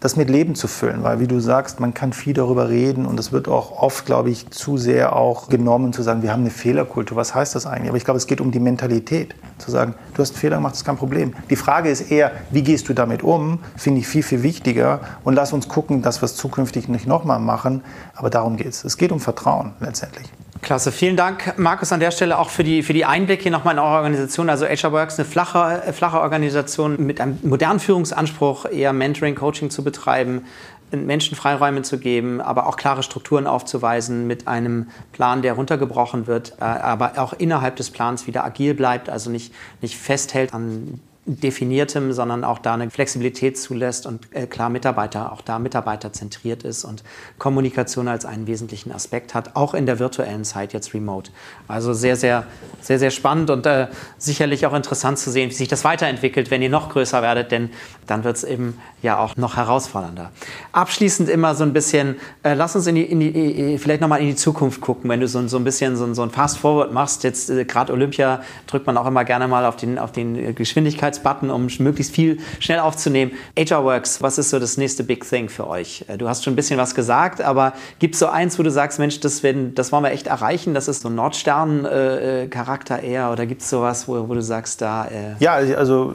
[0.00, 3.18] das mit Leben zu füllen, weil wie du sagst, man kann viel darüber reden und
[3.18, 6.50] es wird auch oft, glaube ich, zu sehr auch genommen zu sagen, wir haben eine
[6.50, 7.16] Fehlerkultur.
[7.16, 7.88] Was heißt das eigentlich?
[7.88, 10.72] Aber ich glaube, es geht um die Mentalität, zu sagen, du hast einen Fehler gemacht,
[10.72, 11.34] das ist kein Problem.
[11.50, 13.58] Die Frage ist eher, wie gehst du damit um?
[13.76, 17.40] Finde ich viel, viel wichtiger und lass uns gucken, dass wir es zukünftig nicht nochmal
[17.40, 17.82] machen.
[18.14, 18.84] Aber darum geht es.
[18.84, 20.30] Es geht um Vertrauen letztendlich.
[20.62, 23.78] Klasse, vielen Dank, Markus, an der Stelle auch für die, für die Einblicke nochmal in
[23.78, 24.50] eure Organisation.
[24.50, 29.70] Also HR Works, eine flache, äh, flache Organisation mit einem modernen Führungsanspruch, eher Mentoring, Coaching
[29.70, 30.46] zu betreiben,
[30.90, 36.54] Menschen Freiräume zu geben, aber auch klare Strukturen aufzuweisen mit einem Plan, der runtergebrochen wird,
[36.60, 42.12] äh, aber auch innerhalb des Plans wieder agil bleibt, also nicht, nicht festhält an definiertem,
[42.12, 46.84] sondern auch da eine Flexibilität zulässt und äh, klar Mitarbeiter, auch da Mitarbeiter zentriert ist
[46.84, 47.04] und
[47.38, 51.30] Kommunikation als einen wesentlichen Aspekt hat, auch in der virtuellen Zeit jetzt remote.
[51.68, 52.46] Also sehr, sehr,
[52.80, 56.62] sehr, sehr spannend und äh, sicherlich auch interessant zu sehen, wie sich das weiterentwickelt, wenn
[56.62, 57.70] ihr noch größer werdet, denn
[58.06, 60.32] dann wird es eben ja auch noch herausfordernder.
[60.72, 64.28] Abschließend immer so ein bisschen, äh, lass uns in die, in die, vielleicht nochmal in
[64.28, 67.50] die Zukunft gucken, wenn du so, so ein bisschen so, so ein Fast-Forward machst, jetzt
[67.50, 71.50] äh, gerade Olympia drückt man auch immer gerne mal auf den, auf den Geschwindigkeits Button,
[71.50, 73.32] um möglichst viel schnell aufzunehmen.
[73.58, 76.04] HRWorks, was ist so das nächste Big Thing für euch?
[76.08, 78.70] Äh, du hast schon ein bisschen was gesagt, aber gibt es so eins, wo du
[78.70, 80.74] sagst, Mensch, das, werden, das wollen wir echt erreichen?
[80.74, 85.06] Das ist so ein Nordstern-Charakter eher oder gibt es sowas, wo, wo du sagst, da.
[85.06, 86.14] Äh ja, also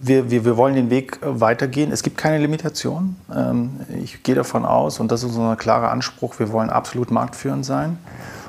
[0.00, 1.92] wir, wir, wir wollen den Weg weitergehen.
[1.92, 3.16] Es gibt keine Limitation.
[3.34, 7.64] Ähm, ich gehe davon aus, und das ist unser klarer Anspruch, wir wollen absolut marktführend
[7.64, 7.98] sein.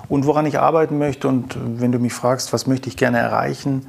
[0.08, 3.86] Und woran ich arbeiten möchte, und wenn du mich fragst, was möchte ich gerne erreichen,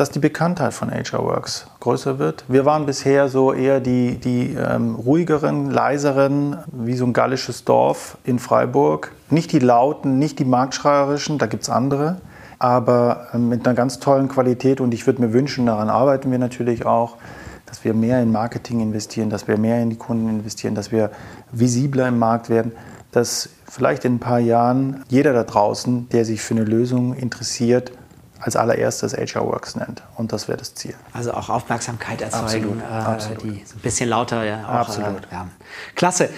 [0.00, 2.44] dass die Bekanntheit von HR Works größer wird.
[2.48, 8.16] Wir waren bisher so eher die, die ähm, ruhigeren, leiseren, wie so ein gallisches Dorf
[8.24, 9.12] in Freiburg.
[9.28, 12.16] Nicht die lauten, nicht die marktschreierischen, da gibt es andere,
[12.58, 14.80] aber ähm, mit einer ganz tollen Qualität.
[14.80, 17.18] Und ich würde mir wünschen, daran arbeiten wir natürlich auch,
[17.66, 21.10] dass wir mehr in Marketing investieren, dass wir mehr in die Kunden investieren, dass wir
[21.52, 22.72] visibler im Markt werden,
[23.12, 27.92] dass vielleicht in ein paar Jahren jeder da draußen, der sich für eine Lösung interessiert,
[28.40, 30.02] als allererstes HR Works nennt.
[30.16, 30.94] Und das wäre das Ziel.
[31.12, 33.42] Also auch Aufmerksamkeit erzeugen, absolut, äh, absolut.
[33.44, 35.24] die so ein bisschen lauter ja, auch, absolut.
[35.30, 35.48] Äh, ja.
[35.94, 36.30] Klasse.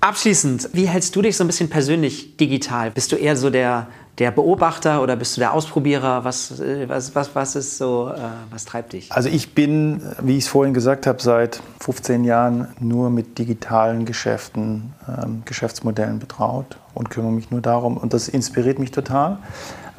[0.00, 2.90] Abschließend, wie hältst du dich so ein bisschen persönlich digital?
[2.90, 3.86] Bist du eher so der,
[4.18, 6.24] der Beobachter oder bist du der Ausprobierer?
[6.24, 8.18] Was, äh, was, was, was ist so, äh,
[8.50, 9.12] was treibt dich?
[9.12, 14.04] Also ich bin, wie ich es vorhin gesagt habe, seit 15 Jahren nur mit digitalen
[14.04, 17.96] Geschäften, ähm, Geschäftsmodellen betraut und kümmere mich nur darum.
[17.96, 19.38] Und das inspiriert mich total.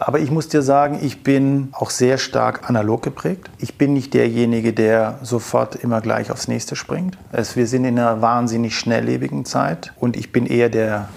[0.05, 3.49] Aber ich muss dir sagen, ich bin auch sehr stark analog geprägt.
[3.59, 7.17] Ich bin nicht derjenige, der sofort immer gleich aufs nächste springt.
[7.31, 11.07] Es, wir sind in einer wahnsinnig schnelllebigen Zeit und ich bin eher der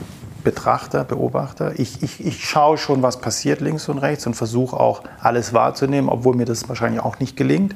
[0.44, 1.72] Betrachter, Beobachter.
[1.80, 6.08] Ich, ich, ich schaue schon, was passiert links und rechts und versuche auch alles wahrzunehmen,
[6.08, 7.74] obwohl mir das wahrscheinlich auch nicht gelingt.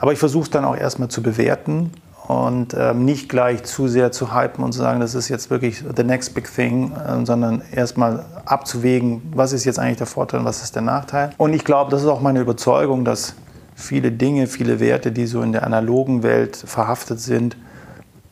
[0.00, 1.92] Aber ich versuche es dann auch erstmal zu bewerten
[2.28, 5.82] und ähm, nicht gleich zu sehr zu hypen und zu sagen, das ist jetzt wirklich
[5.96, 10.46] the next big thing, äh, sondern erstmal abzuwägen, was ist jetzt eigentlich der Vorteil und
[10.46, 11.30] was ist der Nachteil.
[11.38, 13.34] Und ich glaube, das ist auch meine Überzeugung, dass
[13.74, 17.56] viele Dinge, viele Werte, die so in der analogen Welt verhaftet sind,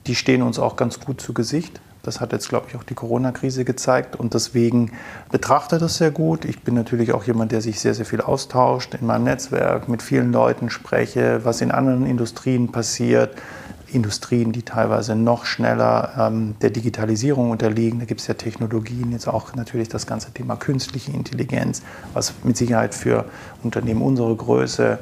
[0.06, 1.80] die stehen uns auch ganz gut zu Gesicht.
[2.02, 4.92] Das hat jetzt, glaube ich, auch die Corona-Krise gezeigt und deswegen
[5.30, 6.44] betrachte das sehr gut.
[6.44, 10.02] Ich bin natürlich auch jemand, der sich sehr, sehr viel austauscht in meinem Netzwerk, mit
[10.02, 13.34] vielen Leuten spreche, was in anderen Industrien passiert,
[13.92, 18.00] Industrien, die teilweise noch schneller ähm, der Digitalisierung unterliegen.
[18.00, 21.82] Da gibt es ja Technologien, jetzt auch natürlich das ganze Thema künstliche Intelligenz,
[22.12, 23.24] was mit Sicherheit für
[23.62, 24.98] Unternehmen unserer Größe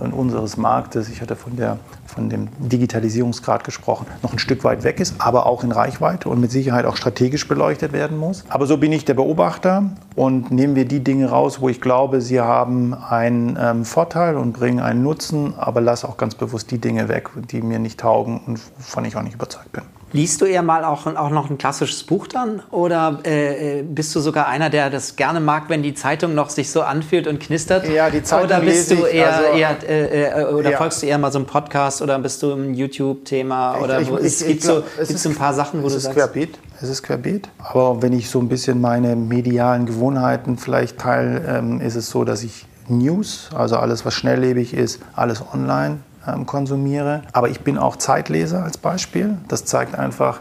[0.00, 5.00] unseres Marktes, ich hatte von, der, von dem Digitalisierungsgrad gesprochen, noch ein Stück weit weg
[5.00, 8.44] ist, aber auch in Reichweite und mit Sicherheit auch strategisch beleuchtet werden muss.
[8.48, 12.20] Aber so bin ich der Beobachter und nehmen wir die Dinge raus, wo ich glaube,
[12.20, 16.78] sie haben einen ähm, Vorteil und bringen einen Nutzen, aber lasse auch ganz bewusst die
[16.78, 19.82] Dinge weg, die mir nicht taugen und wovon ich auch nicht überzeugt bin.
[20.12, 22.62] Liest du eher mal auch, auch noch ein klassisches Buch dann?
[22.70, 26.70] Oder äh, bist du sogar einer, der das gerne mag, wenn die Zeitung noch sich
[26.70, 27.86] so anfühlt und knistert?
[27.86, 30.78] Ja, die Zeitung Oder bist du eher, also, eher äh, äh, oder ja.
[30.78, 33.80] folgst du eher mal so einem Podcast oder bist du im YouTube-Thema?
[33.80, 36.06] Oder ich, ich, es gibt so, es so ein paar Sachen, wo du sagst...
[36.06, 36.58] Es ist querbeet.
[36.80, 37.48] Es ist querbeet.
[37.58, 42.24] Aber wenn ich so ein bisschen meine medialen Gewohnheiten vielleicht teile, ähm, ist es so,
[42.24, 45.98] dass ich News, also alles, was schnelllebig ist, alles online
[46.32, 47.22] ähm, konsumiere.
[47.32, 49.38] Aber ich bin auch Zeitleser als Beispiel.
[49.48, 50.40] Das zeigt einfach,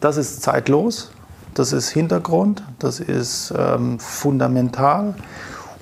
[0.00, 1.10] Das ist zeitlos,
[1.54, 5.14] das ist Hintergrund, das ist ähm, fundamental.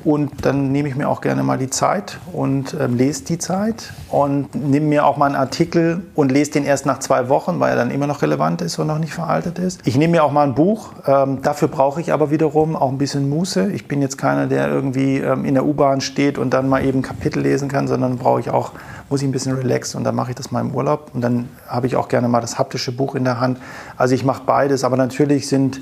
[0.04, 3.92] Und dann nehme ich mir auch gerne mal die Zeit und äh, lese die Zeit
[4.10, 7.70] und nehme mir auch mal einen Artikel und lese den erst nach zwei Wochen, weil
[7.70, 9.80] er dann immer noch relevant ist und noch nicht veraltet ist.
[9.84, 10.90] Ich nehme mir auch mal ein Buch.
[11.06, 13.72] Ähm, dafür brauche ich aber wiederum auch ein bisschen Muße.
[13.72, 17.00] Ich bin jetzt keiner, der irgendwie ähm, in der U-Bahn steht und dann mal eben
[17.00, 18.72] Kapitel lesen kann, sondern brauche ich auch
[19.08, 21.48] muss ich ein bisschen relaxen und dann mache ich das mal im Urlaub und dann
[21.68, 23.58] habe ich auch gerne mal das haptische Buch in der Hand.
[23.96, 25.80] Also ich mache beides, aber natürlich sind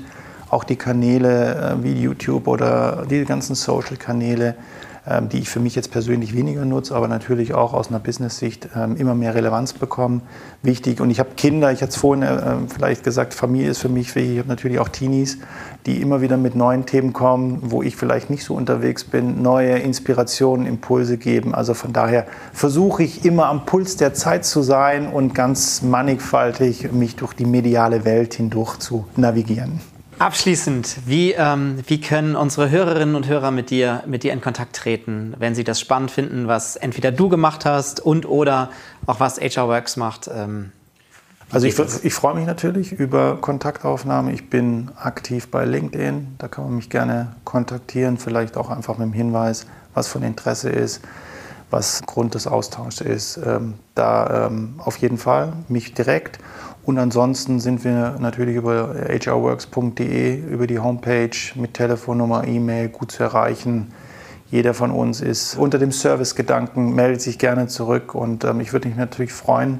[0.53, 4.55] auch die Kanäle äh, wie YouTube oder die ganzen Social-Kanäle,
[5.05, 8.69] ähm, die ich für mich jetzt persönlich weniger nutze, aber natürlich auch aus einer Business-Sicht
[8.73, 10.21] ähm, immer mehr Relevanz bekommen.
[10.61, 11.01] Wichtig.
[11.01, 13.89] Und ich habe Kinder, ich hatte es vorhin äh, ähm, vielleicht gesagt, Familie ist für
[13.89, 14.33] mich wichtig.
[14.33, 15.39] Ich habe natürlich auch Teenies,
[15.87, 19.77] die immer wieder mit neuen Themen kommen, wo ich vielleicht nicht so unterwegs bin, neue
[19.79, 21.53] Inspirationen, Impulse geben.
[21.53, 26.93] Also von daher versuche ich immer am Puls der Zeit zu sein und ganz mannigfaltig
[26.93, 29.92] mich durch die mediale Welt hindurch zu navigieren.
[30.23, 34.73] Abschließend, wie, ähm, wie können unsere Hörerinnen und Hörer mit dir, mit dir in Kontakt
[34.73, 38.69] treten, wenn sie das spannend finden, was entweder du gemacht hast und oder
[39.05, 40.29] auch was HR Works macht?
[40.33, 40.71] Ähm,
[41.51, 44.31] also ich, ich freue mich natürlich über Kontaktaufnahme.
[44.31, 49.07] Ich bin aktiv bei LinkedIn, da kann man mich gerne kontaktieren, vielleicht auch einfach mit
[49.07, 51.01] dem Hinweis, was von Interesse ist,
[51.69, 53.41] was Grund des Austauschs ist.
[53.45, 56.39] Ähm, da ähm, auf jeden Fall mich direkt.
[56.85, 63.23] Und ansonsten sind wir natürlich über hrworks.de, über die Homepage mit Telefonnummer, E-Mail gut zu
[63.23, 63.93] erreichen.
[64.51, 68.89] Jeder von uns ist unter dem Servicegedanken, meldet sich gerne zurück und ähm, ich würde
[68.89, 69.79] mich natürlich freuen,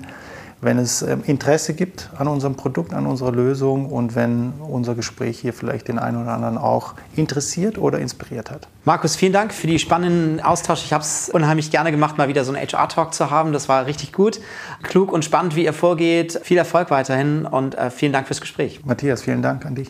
[0.64, 5.40] wenn es ähm, Interesse gibt an unserem Produkt, an unserer Lösung und wenn unser Gespräch
[5.40, 8.68] hier vielleicht den einen oder anderen auch interessiert oder inspiriert hat.
[8.86, 10.84] Markus, vielen Dank für die spannenden Austausch.
[10.84, 13.54] Ich habe es unheimlich gerne gemacht, mal wieder so einen HR-Talk zu haben.
[13.54, 14.40] Das war richtig gut.
[14.82, 16.40] Klug und spannend, wie ihr vorgeht.
[16.44, 18.82] Viel Erfolg weiterhin und äh, vielen Dank fürs Gespräch.
[18.86, 19.90] Matthias, vielen Dank an dich.